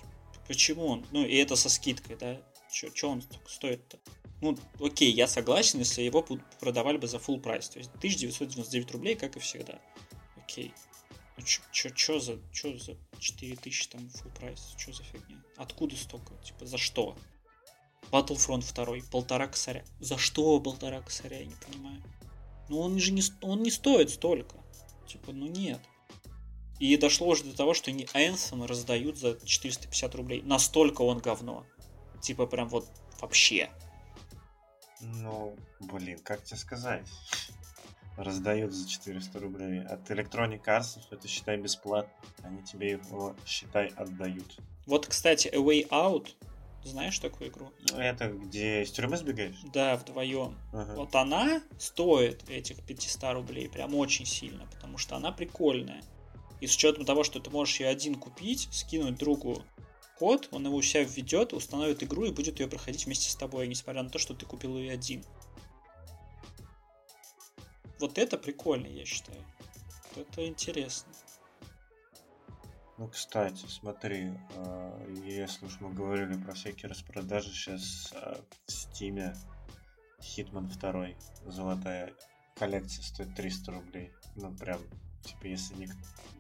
почему 0.48 0.86
он? 0.86 1.06
Ну, 1.12 1.26
и 1.26 1.36
это 1.36 1.56
со 1.56 1.70
скидкой, 1.70 2.16
да? 2.16 2.42
Че 2.72 3.10
он 3.10 3.22
столько 3.22 3.50
стоит-то? 3.50 4.00
Ну, 4.40 4.58
окей, 4.80 5.12
я 5.12 5.28
согласен, 5.28 5.80
если 5.80 6.04
его 6.04 6.22
продавали 6.60 6.98
бы 6.98 7.08
за 7.08 7.18
full 7.18 7.42
прайс. 7.42 7.70
То 7.70 7.80
есть 7.80 7.90
1999 7.96 8.92
рублей, 8.92 9.16
как 9.16 9.36
и 9.36 9.40
всегда. 9.40 9.82
Окей. 10.38 10.74
Ну, 11.36 11.44
чё 11.44 12.20
за, 12.20 12.40
чё 12.52 12.78
за 12.78 12.96
4000 13.20 13.88
там 13.90 14.02
full 14.08 14.34
прайс? 14.38 14.76
Чё 14.78 14.94
за 14.94 15.04
фигня? 15.04 15.42
Откуда 15.58 15.96
столько? 15.98 16.36
Типа, 16.44 16.66
за 16.66 16.78
что? 16.78 17.18
Battlefront 18.12 18.74
2, 18.74 19.10
полтора 19.12 19.48
косаря. 19.48 19.84
За 20.00 20.18
что 20.18 20.60
полтора 20.60 21.02
косаря, 21.02 21.40
я 21.40 21.46
не 21.46 21.56
понимаю. 21.56 22.02
Ну 22.70 22.80
он 22.80 23.00
же 23.00 23.12
не, 23.12 23.22
он 23.42 23.64
не 23.64 23.72
стоит 23.72 24.10
столько. 24.10 24.58
Типа, 25.08 25.32
ну 25.32 25.48
нет. 25.48 25.80
И 26.80 26.96
дошло 26.98 27.28
уже 27.28 27.44
до 27.44 27.56
того, 27.56 27.74
что 27.74 27.92
не 27.92 28.06
Anthem 28.06 28.66
раздают 28.66 29.18
за 29.18 29.40
450 29.44 30.16
рублей. 30.16 30.42
Настолько 30.44 31.02
он 31.02 31.20
говно. 31.20 31.66
Типа 32.22 32.46
прям 32.46 32.70
вот 32.70 32.88
вообще. 33.20 33.70
Ну, 35.00 35.56
блин, 35.80 36.20
как 36.20 36.44
тебе 36.44 36.58
сказать? 36.58 37.08
Раздают 38.16 38.74
за 38.74 38.88
400 38.88 39.40
рублей. 39.40 39.82
От 39.82 40.10
Electronic 40.10 40.64
Arts 40.66 41.00
это, 41.12 41.28
считай, 41.28 41.58
бесплатно. 41.58 42.12
Они 42.44 42.64
тебе 42.64 42.92
его, 42.92 43.36
считай, 43.46 43.88
отдают. 43.96 44.60
Вот, 44.86 45.08
кстати, 45.08 45.48
A 45.50 45.58
Way 45.58 45.88
Out. 45.90 46.36
Знаешь 46.88 47.20
такую 47.20 47.50
игру? 47.50 47.72
Ну, 47.92 48.00
Это 48.00 48.30
где 48.30 48.82
из 48.82 48.92
тюрьмы 48.92 49.18
сбегаешь? 49.18 49.58
Да, 49.74 49.98
вдвоем. 49.98 50.58
Ага. 50.72 50.94
Вот 50.96 51.14
она 51.16 51.62
стоит 51.78 52.50
этих 52.50 52.82
500 52.84 53.34
рублей 53.34 53.68
прям 53.68 53.94
очень 53.96 54.26
сильно, 54.26 54.66
потому 54.68 54.98
что 54.98 55.18
она 55.18 55.32
прикольная. 55.32 56.02
И 56.62 56.68
с 56.68 56.76
учетом 56.76 57.06
того, 57.06 57.24
что 57.24 57.40
ты 57.40 57.50
можешь 57.50 57.80
ее 57.80 57.88
один 57.88 58.16
купить, 58.16 58.70
скинуть 58.72 59.18
другу 59.18 59.64
код, 60.18 60.48
он 60.52 60.66
его 60.66 60.78
у 60.78 60.82
себя 60.82 61.04
введет, 61.04 61.54
установит 61.54 62.02
игру 62.04 62.26
и 62.26 62.32
будет 62.32 62.60
ее 62.60 62.68
проходить 62.68 63.06
вместе 63.06 63.30
с 63.30 63.36
тобой, 63.36 63.68
несмотря 63.68 64.02
на 64.02 64.10
то, 64.10 64.18
что 64.18 64.34
ты 64.34 64.46
купил 64.46 64.78
ее 64.78 64.94
один. 64.94 65.24
Вот 68.00 68.18
это 68.18 68.38
прикольно, 68.38 68.88
я 68.88 69.06
считаю. 69.06 69.44
Вот 70.16 70.28
это 70.28 70.48
интересно. 70.48 71.12
Ну, 72.98 73.08
кстати, 73.08 73.66
смотри, 73.68 74.34
э, 74.56 75.16
если 75.24 75.66
уж 75.68 75.80
мы 75.82 75.94
говорили 75.94 76.34
про 76.42 76.54
всякие 76.54 76.90
распродажи, 76.90 77.50
сейчас 77.54 78.12
в 78.66 78.72
Стиме 78.72 79.36
Hitman 80.20 80.68
2 80.68 81.52
золотая 81.52 82.14
коллекция 82.56 83.04
стоит 83.04 83.36
300 83.36 83.72
рублей. 83.72 84.12
Ну, 84.36 84.52
прям, 84.56 84.82
типа, 85.24 85.46
если, 85.46 85.76
не, 85.76 85.90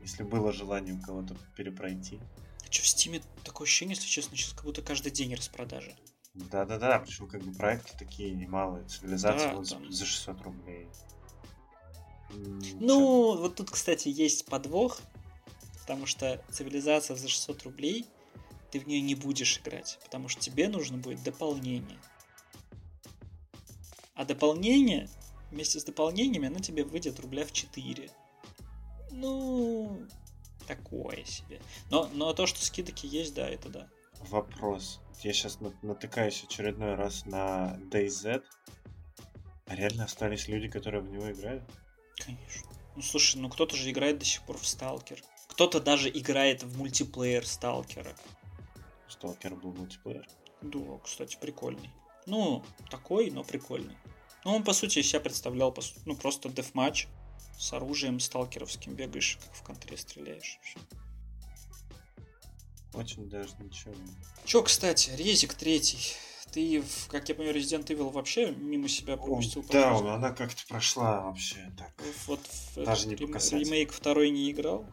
если 0.01 0.23
было 0.23 0.51
желание 0.51 0.95
у 0.95 1.01
кого-то 1.01 1.35
перепройти. 1.55 2.19
А 2.67 2.71
что 2.71 2.81
в 2.83 2.87
Стиме 2.87 3.21
такое 3.43 3.65
ощущение, 3.67 3.95
если 3.95 4.07
честно, 4.09 4.35
сейчас 4.35 4.53
как 4.53 4.65
будто 4.65 4.81
каждый 4.81 5.11
день 5.11 5.35
распродажи. 5.35 5.95
Да-да-да, 6.33 6.99
причем 6.99 7.27
как 7.27 7.41
бы 7.43 7.53
проекты 7.53 7.95
такие 7.97 8.31
немалые. 8.31 8.83
Цивилизация 8.87 9.49
Да, 9.51 9.55
вот 9.55 9.69
там- 9.69 9.91
за 9.91 10.05
600 10.05 10.41
рублей. 10.41 10.87
М, 12.31 12.61
чё- 12.61 12.77
Ну, 12.79 13.37
вот 13.37 13.55
тут, 13.55 13.69
кстати, 13.71 14.07
есть 14.09 14.45
подвох, 14.47 14.99
потому 15.87 16.05
что 16.05 16.43
цивилизация 16.51 17.15
за 17.15 17.29
600 17.29 17.63
рублей, 17.63 18.05
ты 18.71 18.79
в 18.81 18.87
нее 18.87 18.99
не 18.99 19.15
будешь 19.15 19.57
играть, 19.59 19.97
потому 20.03 20.27
что 20.27 20.41
тебе 20.41 20.67
нужно 20.67 20.97
будет 20.97 21.23
дополнение. 21.23 21.97
А 24.13 24.25
дополнение, 24.25 25.07
вместе 25.49 25.79
с 25.79 25.85
дополнениями, 25.85 26.47
оно 26.47 26.59
тебе 26.59 26.83
выйдет 26.83 27.21
рубля 27.21 27.45
в 27.45 27.53
4. 27.53 28.09
Ну, 29.11 30.05
такое 30.67 31.23
себе. 31.23 31.61
Но, 31.89 32.09
но 32.13 32.33
то, 32.33 32.47
что 32.47 32.61
скидки 32.61 33.05
есть, 33.05 33.33
да, 33.33 33.47
это 33.47 33.69
да. 33.69 33.87
Вопрос. 34.29 34.99
Я 35.23 35.31
сейчас 35.31 35.59
натыкаюсь 35.81 36.43
очередной 36.43 36.95
раз 36.95 37.25
на 37.25 37.79
DayZ. 37.89 38.43
А 39.67 39.75
реально 39.75 40.03
остались 40.03 40.49
люди, 40.49 40.67
которые 40.67 41.01
в 41.01 41.09
него 41.09 41.31
играют? 41.31 41.63
Конечно. 42.17 42.69
Ну 42.97 43.01
слушай, 43.01 43.39
ну 43.39 43.47
кто-то 43.47 43.77
же 43.77 43.89
играет 43.89 44.19
до 44.19 44.25
сих 44.25 44.41
пор 44.41 44.57
в 44.57 44.67
Сталкер. 44.67 45.23
Кто-то 45.47 45.79
даже 45.79 46.09
играет 46.09 46.63
в 46.63 46.77
мультиплеер 46.77 47.45
Сталкера. 47.45 48.15
Сталкер 49.09 49.55
был 49.55 49.73
мультиплеер. 49.73 50.27
Да, 50.61 50.79
кстати, 51.03 51.37
прикольный. 51.39 51.89
Ну, 52.25 52.63
такой, 52.89 53.31
но 53.31 53.43
прикольный. 53.43 53.97
Ну, 54.43 54.55
он, 54.55 54.63
по 54.63 54.73
сути, 54.73 55.01
себя 55.01 55.19
представлял, 55.19 55.71
по 55.71 55.81
су- 55.81 55.99
ну, 56.05 56.15
просто 56.15 56.49
дефматч 56.49 57.07
с 57.57 57.73
оружием 57.73 58.19
сталкеровским. 58.19 58.93
Бегаешь, 58.95 59.39
как 59.43 59.53
в 59.55 59.63
контре 59.63 59.97
стреляешь. 59.97 60.59
Всё. 60.63 60.79
Очень 62.93 63.29
даже 63.29 63.49
ничего. 63.59 63.93
Чё, 64.45 64.63
кстати, 64.63 65.11
Резик 65.15 65.53
третий. 65.53 66.13
Ты, 66.51 66.81
как 67.09 67.27
я 67.29 67.35
понимаю, 67.35 67.57
Resident 67.57 67.85
Evil 67.87 68.09
вообще 68.09 68.51
мимо 68.51 68.87
себя 68.87 69.13
О, 69.15 69.17
пропустил? 69.17 69.63
по 69.63 69.73
да, 69.73 69.95
она 70.15 70.31
как-то 70.31 70.65
прошла 70.67 71.21
вообще 71.21 71.71
так. 71.77 71.91
Вот 72.25 72.39
Даже 72.75 73.07
не 73.07 73.15
рем- 73.15 73.27
по 73.27 73.33
касательной. 73.33 73.65
ремейк 73.65 73.91
второй 73.91 74.29
не 74.29 74.49
играл? 74.49 74.85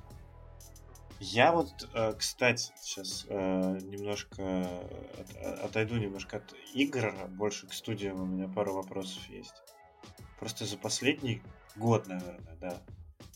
Я 1.32 1.52
вот, 1.52 1.88
э, 1.94 2.12
кстати, 2.18 2.70
сейчас 2.78 3.24
немножко 3.24 4.42
э, 4.42 5.54
отойду 5.62 5.96
немножко 5.96 6.36
от 6.36 6.54
игр, 6.74 7.14
больше 7.28 7.66
к 7.66 7.72
студиям 7.72 8.20
у 8.20 8.26
меня 8.26 8.46
пару 8.46 8.74
вопросов 8.74 9.26
есть. 9.30 9.54
Просто 10.38 10.66
за 10.66 10.76
последний 10.76 11.40
год, 11.76 12.08
наверное, 12.08 12.56
да, 12.60 12.82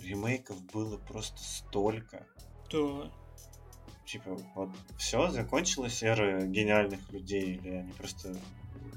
ремейков 0.00 0.62
было 0.66 0.98
просто 0.98 1.38
столько. 1.42 2.26
Да. 2.70 3.10
Типа, 4.04 4.36
вот 4.54 4.70
все, 4.98 5.30
закончилась 5.30 6.02
эра 6.02 6.42
гениальных 6.42 7.10
людей, 7.10 7.56
или 7.56 7.70
они 7.70 7.92
просто 7.92 8.36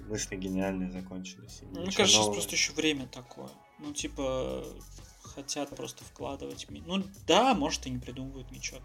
мысли 0.10 0.36
гениальные 0.36 0.92
закончились. 0.92 1.62
Мне 1.62 1.92
кажется, 1.92 2.08
сейчас 2.08 2.28
просто 2.28 2.56
еще 2.56 2.74
время 2.74 3.08
такое. 3.08 3.50
Ну, 3.80 3.94
типа, 3.94 4.66
хотят 5.34 5.76
просто 5.76 6.04
вкладывать. 6.04 6.68
Ну, 6.70 7.04
да, 7.28 7.54
может, 7.54 7.86
и 7.88 7.90
не 7.90 8.00
придумывают 8.00 8.52
ничего. 8.52 8.80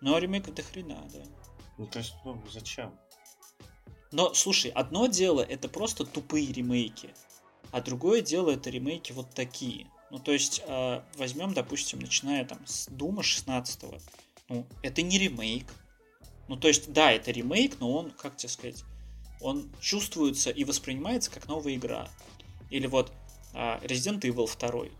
Но 0.00 0.18
ремейков 0.18 0.54
до 0.54 0.62
хрена, 0.62 1.08
да. 1.12 1.22
Ну, 1.78 1.86
то 1.86 1.98
есть, 1.98 2.14
ну, 2.24 2.42
зачем? 2.50 2.94
Но, 4.12 4.32
слушай, 4.34 4.70
одно 4.70 5.06
дело 5.06 5.40
это 5.40 5.68
просто 5.68 6.04
тупые 6.04 6.52
ремейки, 6.52 7.14
а 7.70 7.80
другое 7.80 8.22
дело 8.22 8.50
это 8.50 8.70
ремейки 8.70 9.12
вот 9.12 9.30
такие. 9.30 9.90
Ну, 10.10 10.18
то 10.18 10.32
есть, 10.32 10.62
э, 10.66 11.02
возьмем, 11.16 11.52
допустим, 11.52 11.98
начиная 11.98 12.44
там 12.44 12.64
с 12.66 12.86
Дума 12.86 13.22
16 13.22 13.84
Ну, 14.48 14.66
это 14.82 15.02
не 15.02 15.18
ремейк. 15.18 15.66
Ну, 16.48 16.56
то 16.56 16.68
есть, 16.68 16.92
да, 16.92 17.10
это 17.10 17.32
ремейк, 17.32 17.80
но 17.80 17.92
он, 17.92 18.10
как 18.12 18.36
тебе 18.36 18.48
сказать, 18.48 18.84
он 19.40 19.70
чувствуется 19.80 20.50
и 20.50 20.64
воспринимается 20.64 21.30
как 21.30 21.48
новая 21.48 21.74
игра. 21.74 22.08
Или 22.70 22.86
вот 22.86 23.12
а, 23.52 23.80
Resident 23.82 24.20
Evil 24.20 24.48
2. 24.48 24.90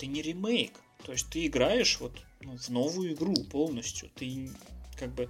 Это 0.00 0.06
не 0.06 0.22
ремейк. 0.22 0.72
То 1.04 1.12
есть 1.12 1.28
ты 1.28 1.44
играешь 1.44 2.00
вот 2.00 2.12
ну, 2.40 2.56
в 2.56 2.70
новую 2.70 3.12
игру 3.12 3.34
полностью. 3.50 4.08
Ты 4.14 4.50
как 4.98 5.14
бы 5.14 5.28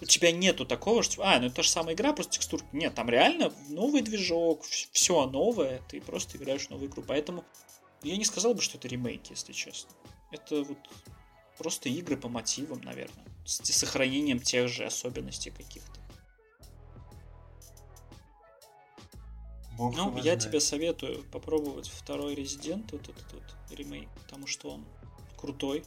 у 0.00 0.04
тебя 0.04 0.32
нету 0.32 0.66
такого, 0.66 1.04
что 1.04 1.22
а, 1.22 1.38
ну 1.38 1.46
это 1.46 1.62
же 1.62 1.68
самая 1.68 1.94
игра, 1.94 2.12
просто 2.12 2.32
текстурки. 2.32 2.66
Нет, 2.72 2.96
там 2.96 3.08
реально 3.08 3.52
новый 3.68 4.02
движок, 4.02 4.64
все 4.64 5.26
новое, 5.26 5.80
ты 5.88 6.00
просто 6.00 6.38
играешь 6.38 6.66
в 6.66 6.70
новую 6.70 6.90
игру. 6.90 7.04
Поэтому 7.06 7.44
я 8.02 8.16
не 8.16 8.24
сказал 8.24 8.52
бы, 8.52 8.62
что 8.62 8.78
это 8.78 8.88
ремейки, 8.88 9.30
если 9.30 9.52
честно. 9.52 9.90
Это 10.32 10.64
вот 10.64 10.78
просто 11.56 11.88
игры 11.88 12.16
по 12.16 12.28
мотивам, 12.28 12.80
наверное, 12.80 13.24
с 13.44 13.62
сохранением 13.72 14.40
тех 14.40 14.68
же 14.68 14.86
особенностей 14.86 15.50
каких-то. 15.50 15.97
Бог 19.78 19.96
Ну, 19.96 20.14
я 20.16 20.22
знает. 20.22 20.40
тебе 20.40 20.60
советую 20.60 21.22
попробовать 21.30 21.88
второй 21.88 22.34
Резидент, 22.34 22.90
вот 22.92 23.08
этот 23.08 23.32
вот 23.32 23.44
ремейк, 23.70 24.08
потому 24.24 24.46
что 24.46 24.70
он 24.72 24.84
крутой. 25.36 25.84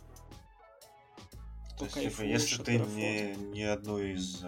То 1.77 1.85
есть, 1.85 1.99
типа, 1.99 2.21
если 2.21 2.63
ты 2.63 2.79
не, 2.79 3.35
не 3.53 3.63
одну 3.63 3.99
из 3.99 4.43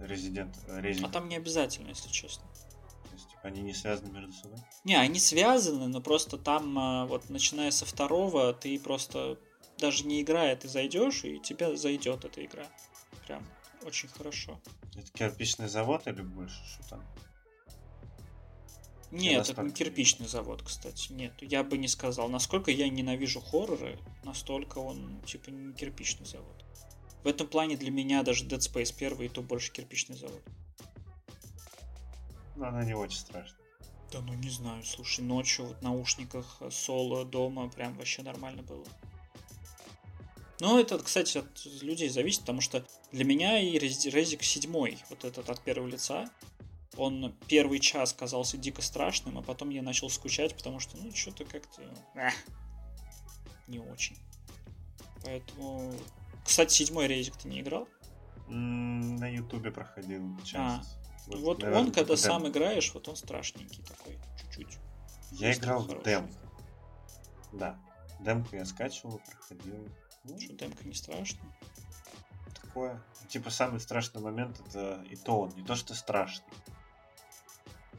резидент, 0.00 0.56
А 0.68 1.08
там 1.08 1.28
не 1.28 1.36
обязательно, 1.36 1.88
если 1.88 2.08
честно. 2.08 2.44
то 3.04 3.14
есть, 3.14 3.28
типа, 3.30 3.42
они 3.44 3.60
не 3.62 3.74
связаны 3.74 4.10
между 4.10 4.32
собой. 4.32 4.58
Не, 4.84 4.96
они 4.96 5.20
связаны, 5.20 5.86
но 5.88 6.00
просто 6.00 6.38
там, 6.38 6.78
а, 6.78 7.06
вот 7.06 7.28
начиная 7.30 7.70
со 7.70 7.84
второго, 7.86 8.52
ты 8.54 8.78
просто 8.78 9.38
даже 9.78 10.04
не 10.04 10.22
играя, 10.22 10.56
ты 10.56 10.68
зайдешь, 10.68 11.24
и 11.24 11.38
тебе 11.38 11.76
зайдет 11.76 12.24
эта 12.24 12.44
игра. 12.44 12.66
Прям 13.26 13.46
очень 13.84 14.08
хорошо. 14.08 14.58
Это 14.96 15.10
кирпичный 15.12 15.68
завод 15.68 16.06
или 16.06 16.22
больше, 16.22 16.56
что 16.66 16.88
там? 16.90 17.04
Нет, 19.10 19.48
это 19.48 19.62
не 19.62 19.70
кирпичный 19.70 20.28
завод, 20.28 20.62
кстати. 20.62 21.12
Нет, 21.12 21.32
я 21.40 21.64
бы 21.64 21.78
не 21.78 21.88
сказал. 21.88 22.28
Насколько 22.28 22.70
я 22.70 22.88
ненавижу 22.88 23.40
хорроры, 23.40 23.98
настолько 24.22 24.78
он, 24.78 25.20
типа, 25.22 25.50
не 25.50 25.72
кирпичный 25.72 26.26
завод. 26.26 26.64
В 27.24 27.26
этом 27.26 27.46
плане 27.46 27.76
для 27.76 27.90
меня 27.90 28.22
даже 28.22 28.44
Dead 28.44 28.58
Space 28.58 28.94
1 28.94 29.22
и 29.22 29.28
то 29.28 29.42
больше 29.42 29.72
кирпичный 29.72 30.16
завод. 30.16 30.42
Ну, 32.56 32.66
она 32.66 32.84
не 32.84 32.94
очень 32.94 33.18
страшная. 33.18 33.58
Да 34.12 34.20
ну 34.20 34.32
не 34.34 34.48
знаю, 34.48 34.82
слушай, 34.84 35.20
ночью 35.20 35.66
вот 35.66 35.78
в 35.78 35.82
наушниках 35.82 36.56
э, 36.60 36.70
соло 36.70 37.24
дома 37.24 37.68
прям 37.68 37.94
вообще 37.94 38.22
нормально 38.22 38.62
было. 38.62 38.84
Ну, 40.60 40.78
это, 40.78 40.98
кстати, 40.98 41.38
от 41.38 41.66
людей 41.82 42.08
зависит, 42.08 42.40
потому 42.40 42.60
что 42.60 42.84
для 43.12 43.24
меня 43.24 43.60
и 43.60 43.78
Рез- 43.78 44.10
Резик 44.10 44.42
7, 44.42 44.96
вот 45.10 45.24
этот 45.24 45.50
от 45.50 45.60
первого 45.60 45.88
лица, 45.88 46.28
он 46.98 47.34
первый 47.46 47.78
час 47.78 48.12
казался 48.12 48.56
дико 48.56 48.82
страшным, 48.82 49.38
а 49.38 49.42
потом 49.42 49.70
я 49.70 49.82
начал 49.82 50.10
скучать, 50.10 50.54
потому 50.54 50.80
что, 50.80 50.96
ну, 50.96 51.14
что-то 51.14 51.44
как-то 51.44 51.82
эх, 52.14 52.34
не 53.66 53.78
очень. 53.78 54.16
Поэтому... 55.24 55.94
Кстати, 56.44 56.72
седьмой 56.72 57.06
Резик 57.06 57.36
ты 57.36 57.48
не 57.48 57.60
играл? 57.60 57.88
На 58.48 59.28
ютубе 59.28 59.70
проходил 59.70 60.38
часть. 60.44 60.96
Вот, 61.26 61.60
наверное, 61.60 61.80
он, 61.80 61.92
когда 61.92 62.06
только 62.06 62.22
сам 62.22 62.48
играешь, 62.48 62.92
вот 62.94 63.06
он 63.08 63.16
страшненький 63.16 63.82
такой, 63.84 64.18
чуть-чуть. 64.40 64.78
Я 65.32 65.48
есть 65.48 65.60
играл 65.60 65.82
в 65.82 66.02
демку. 66.02 66.34
Да. 67.52 67.78
Демку 68.20 68.56
я 68.56 68.64
скачивал, 68.64 69.20
проходил. 69.20 69.86
Ну, 70.24 70.40
Что, 70.40 70.54
демка 70.54 70.84
не 70.84 70.94
страшно? 70.94 71.40
такое. 72.78 73.02
Типа 73.28 73.50
самый 73.50 73.80
страшный 73.80 74.22
момент 74.22 74.60
это 74.66 75.04
и 75.10 75.16
то 75.16 75.40
он, 75.40 75.50
не 75.56 75.62
то 75.62 75.74
что 75.74 75.94
страшный. 75.94 76.46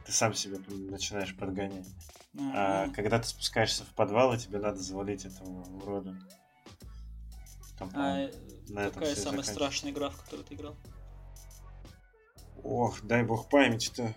Ты 0.06 0.12
сам 0.12 0.34
себе 0.34 0.58
начинаешь 0.68 1.36
подгонять. 1.36 1.86
А 2.38 2.84
Ага. 2.84 2.92
когда 2.94 3.18
ты 3.18 3.28
спускаешься 3.28 3.84
в 3.84 3.88
подвал, 3.94 4.32
и 4.34 4.38
тебе 4.38 4.58
надо 4.58 4.78
завалить 4.78 5.24
этого 5.24 5.62
урода. 5.76 6.16
Там, 7.78 7.88
А, 7.88 7.92
по-моему, 7.92 8.32
на 8.68 8.80
этом 8.80 8.94
какая 9.00 9.14
самая 9.16 9.42
страшная 9.42 9.90
игра, 9.92 10.10
в 10.10 10.16
которую 10.22 10.44
ты 10.46 10.54
играл? 10.54 10.76
Ох, 12.62 13.00
дай 13.02 13.22
бог 13.24 13.48
памяти-то. 13.48 14.14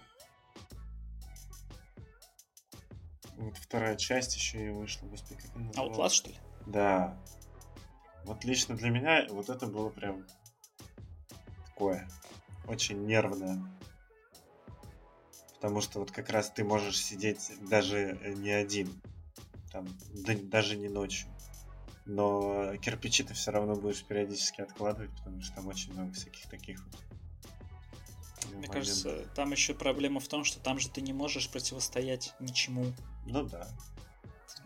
Вот 3.37 3.57
вторая 3.57 3.95
часть 3.95 4.35
еще 4.35 4.67
и 4.67 4.69
вышла. 4.69 5.07
Господи, 5.07 5.41
как 5.41 5.55
она 5.55 5.65
А 5.65 5.67
называлась? 5.67 5.97
вот 5.97 6.11
что 6.13 6.29
ли? 6.29 6.35
Да. 6.65 7.17
Вот 8.25 8.43
лично 8.45 8.75
для 8.75 8.89
меня 8.89 9.25
вот 9.29 9.49
это 9.49 9.65
было 9.67 9.89
прям 9.89 10.25
такое 11.67 12.07
очень 12.67 13.05
нервное. 13.05 13.61
Потому 15.63 15.79
что 15.79 15.99
вот 15.99 16.11
как 16.11 16.29
раз 16.29 16.49
ты 16.49 16.65
можешь 16.65 17.01
сидеть 17.01 17.53
даже 17.69 18.19
э, 18.21 18.33
не 18.33 18.49
один. 18.49 19.01
Там, 19.71 19.87
да- 20.13 20.35
даже 20.37 20.75
не 20.75 20.89
ночью. 20.89 21.29
Но 22.05 22.75
кирпичи 22.81 23.23
ты 23.23 23.33
все 23.33 23.51
равно 23.51 23.77
будешь 23.77 24.03
периодически 24.03 24.59
откладывать, 24.59 25.11
потому 25.15 25.41
что 25.41 25.55
там 25.55 25.67
очень 25.67 25.93
много 25.93 26.11
всяких 26.11 26.49
таких 26.49 26.83
вот. 26.85 26.99
Мне 28.47 28.55
моментов. 28.55 28.73
кажется, 28.73 29.25
там 29.35 29.53
еще 29.53 29.73
проблема 29.73 30.19
в 30.19 30.27
том, 30.27 30.43
что 30.43 30.59
там 30.59 30.79
же 30.79 30.89
ты 30.89 30.99
не 30.99 31.13
можешь 31.13 31.49
противостоять 31.49 32.33
ничему. 32.41 32.91
Ну 33.25 33.43
да. 33.45 33.65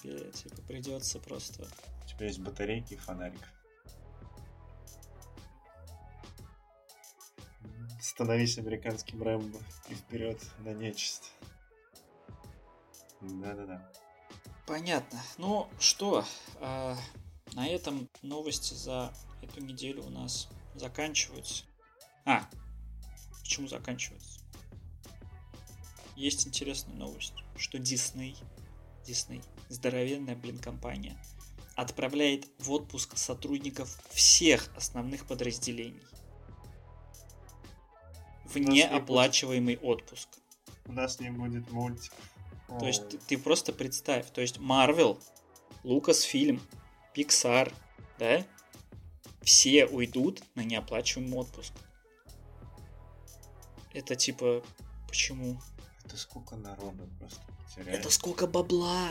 Тебе 0.01 0.31
типа 0.31 0.63
придется 0.63 1.19
просто. 1.19 1.67
У 2.05 2.07
тебя 2.07 2.25
есть 2.25 2.39
батарейки 2.39 2.95
и 2.95 2.97
фонарик. 2.97 3.53
Становись 8.07 8.57
американским 8.57 9.21
Рэмбо 9.21 9.59
и 9.89 9.93
вперед 9.93 10.41
на 10.59 10.73
нечисть. 10.73 11.33
Да-да-да. 13.19 13.91
Понятно. 14.65 15.21
Ну 15.37 15.67
что, 15.77 16.23
э, 16.61 16.95
на 17.51 17.67
этом 17.67 18.07
новости 18.21 18.73
за 18.75 19.13
эту 19.41 19.59
неделю 19.59 20.05
у 20.05 20.09
нас 20.09 20.47
заканчиваются. 20.73 21.65
А, 22.23 22.49
почему 23.41 23.67
заканчиваются? 23.67 24.39
Есть 26.15 26.47
интересная 26.47 26.95
новость, 26.95 27.33
что 27.57 27.77
Disney, 27.77 28.37
Disney, 29.05 29.43
здоровенная, 29.67 30.37
блин, 30.37 30.59
компания, 30.59 31.21
отправляет 31.75 32.47
в 32.57 32.71
отпуск 32.71 33.17
сотрудников 33.17 34.01
всех 34.11 34.73
основных 34.77 35.27
подразделений. 35.27 36.01
В 38.53 38.57
неоплачиваемый 38.57 39.77
отпуск. 39.77 40.29
У 40.85 40.93
нас 40.93 41.19
не 41.19 41.29
будет 41.29 41.69
мультиков. 41.71 42.19
То 42.79 42.85
есть 42.85 43.09
ты, 43.09 43.17
ты 43.17 43.37
просто 43.37 43.71
представь, 43.71 44.29
то 44.31 44.41
есть 44.41 44.57
Marvel, 44.57 45.21
Lucasfilm, 45.83 46.59
Pixar, 47.15 47.73
да, 48.19 48.45
все 49.41 49.85
уйдут 49.85 50.43
на 50.55 50.61
неоплачиваемый 50.61 51.39
отпуск. 51.39 51.73
Это 53.93 54.15
типа, 54.15 54.63
почему? 55.07 55.61
Это 56.03 56.17
сколько 56.17 56.55
народу 56.55 57.09
просто 57.19 57.41
потеряет. 57.57 57.99
Это 57.99 58.09
сколько 58.09 58.47
бабла! 58.47 59.09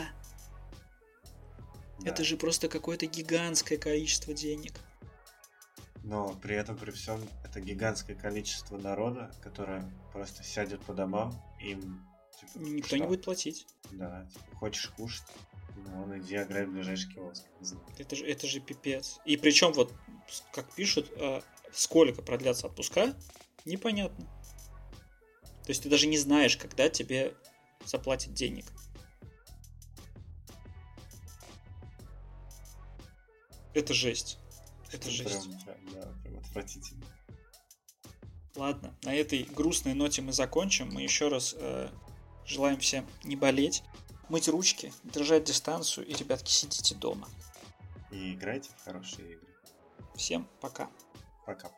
Да. 1.99 2.11
Это 2.11 2.23
же 2.23 2.37
просто 2.37 2.69
какое-то 2.69 3.07
гигантское 3.07 3.77
количество 3.77 4.33
денег. 4.33 4.79
Но 6.03 6.35
при 6.35 6.55
этом, 6.55 6.77
при 6.77 6.91
всем, 6.91 7.27
это 7.57 7.65
гигантское 7.65 8.15
количество 8.15 8.77
народа, 8.77 9.31
которое 9.41 9.91
просто 10.13 10.43
сядет 10.43 10.81
по 10.85 10.93
домам, 10.93 11.33
им 11.59 12.07
типа, 12.39 12.63
Никто 12.63 12.87
что? 12.87 12.97
не 12.99 13.07
будет 13.07 13.25
платить. 13.25 13.65
Да, 13.91 14.27
типа, 14.31 14.55
хочешь 14.57 14.89
кушать, 14.89 15.25
ну, 15.75 16.03
он 16.03 16.19
иди 16.19 16.35
играй 16.35 16.65
в 16.65 16.71
ближайший 16.71 17.11
киоск. 17.11 17.45
Это 17.97 18.15
же, 18.15 18.27
это 18.27 18.45
же 18.45 18.59
пипец. 18.59 19.19
И 19.25 19.37
причем 19.37 19.73
вот, 19.73 19.91
как 20.53 20.71
пишут, 20.73 21.11
э, 21.15 21.41
сколько 21.71 22.21
продлятся 22.21 22.67
отпуска, 22.67 23.15
непонятно. 23.65 24.25
То 25.63 25.69
есть 25.69 25.81
ты 25.81 25.89
даже 25.89 26.05
не 26.05 26.17
знаешь, 26.17 26.57
когда 26.57 26.89
тебе 26.89 27.33
заплатят 27.85 28.33
денег. 28.33 28.65
Это 33.73 33.93
жесть. 33.93 34.37
Это 34.91 35.09
жесть. 35.09 35.43
Прям, 35.65 35.77
да, 35.93 36.13
прям 36.23 36.37
отвратительно. 36.37 37.05
Ладно, 38.57 38.91
на 39.03 39.13
этой 39.13 39.43
грустной 39.43 39.93
ноте 39.93 40.23
мы 40.23 40.33
закончим. 40.33 40.89
Мы 40.91 41.03
еще 41.03 41.27
раз 41.27 41.55
э, 41.57 41.89
желаем 42.43 42.79
всем 42.79 43.05
не 43.23 43.35
болеть, 43.35 43.83
мыть 44.29 44.47
ручки, 44.47 44.91
держать 45.03 45.43
дистанцию 45.43 46.07
и, 46.07 46.13
ребятки, 46.13 46.49
сидите 46.49 46.95
дома. 46.95 47.29
И 48.11 48.33
играйте 48.33 48.71
в 48.75 48.83
хорошие 48.83 49.33
игры. 49.33 49.47
Всем 50.15 50.47
пока. 50.59 50.89
Пока. 51.45 51.69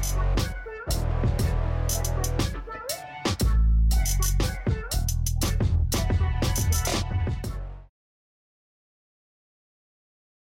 thank 0.00 0.40
you 0.40 0.47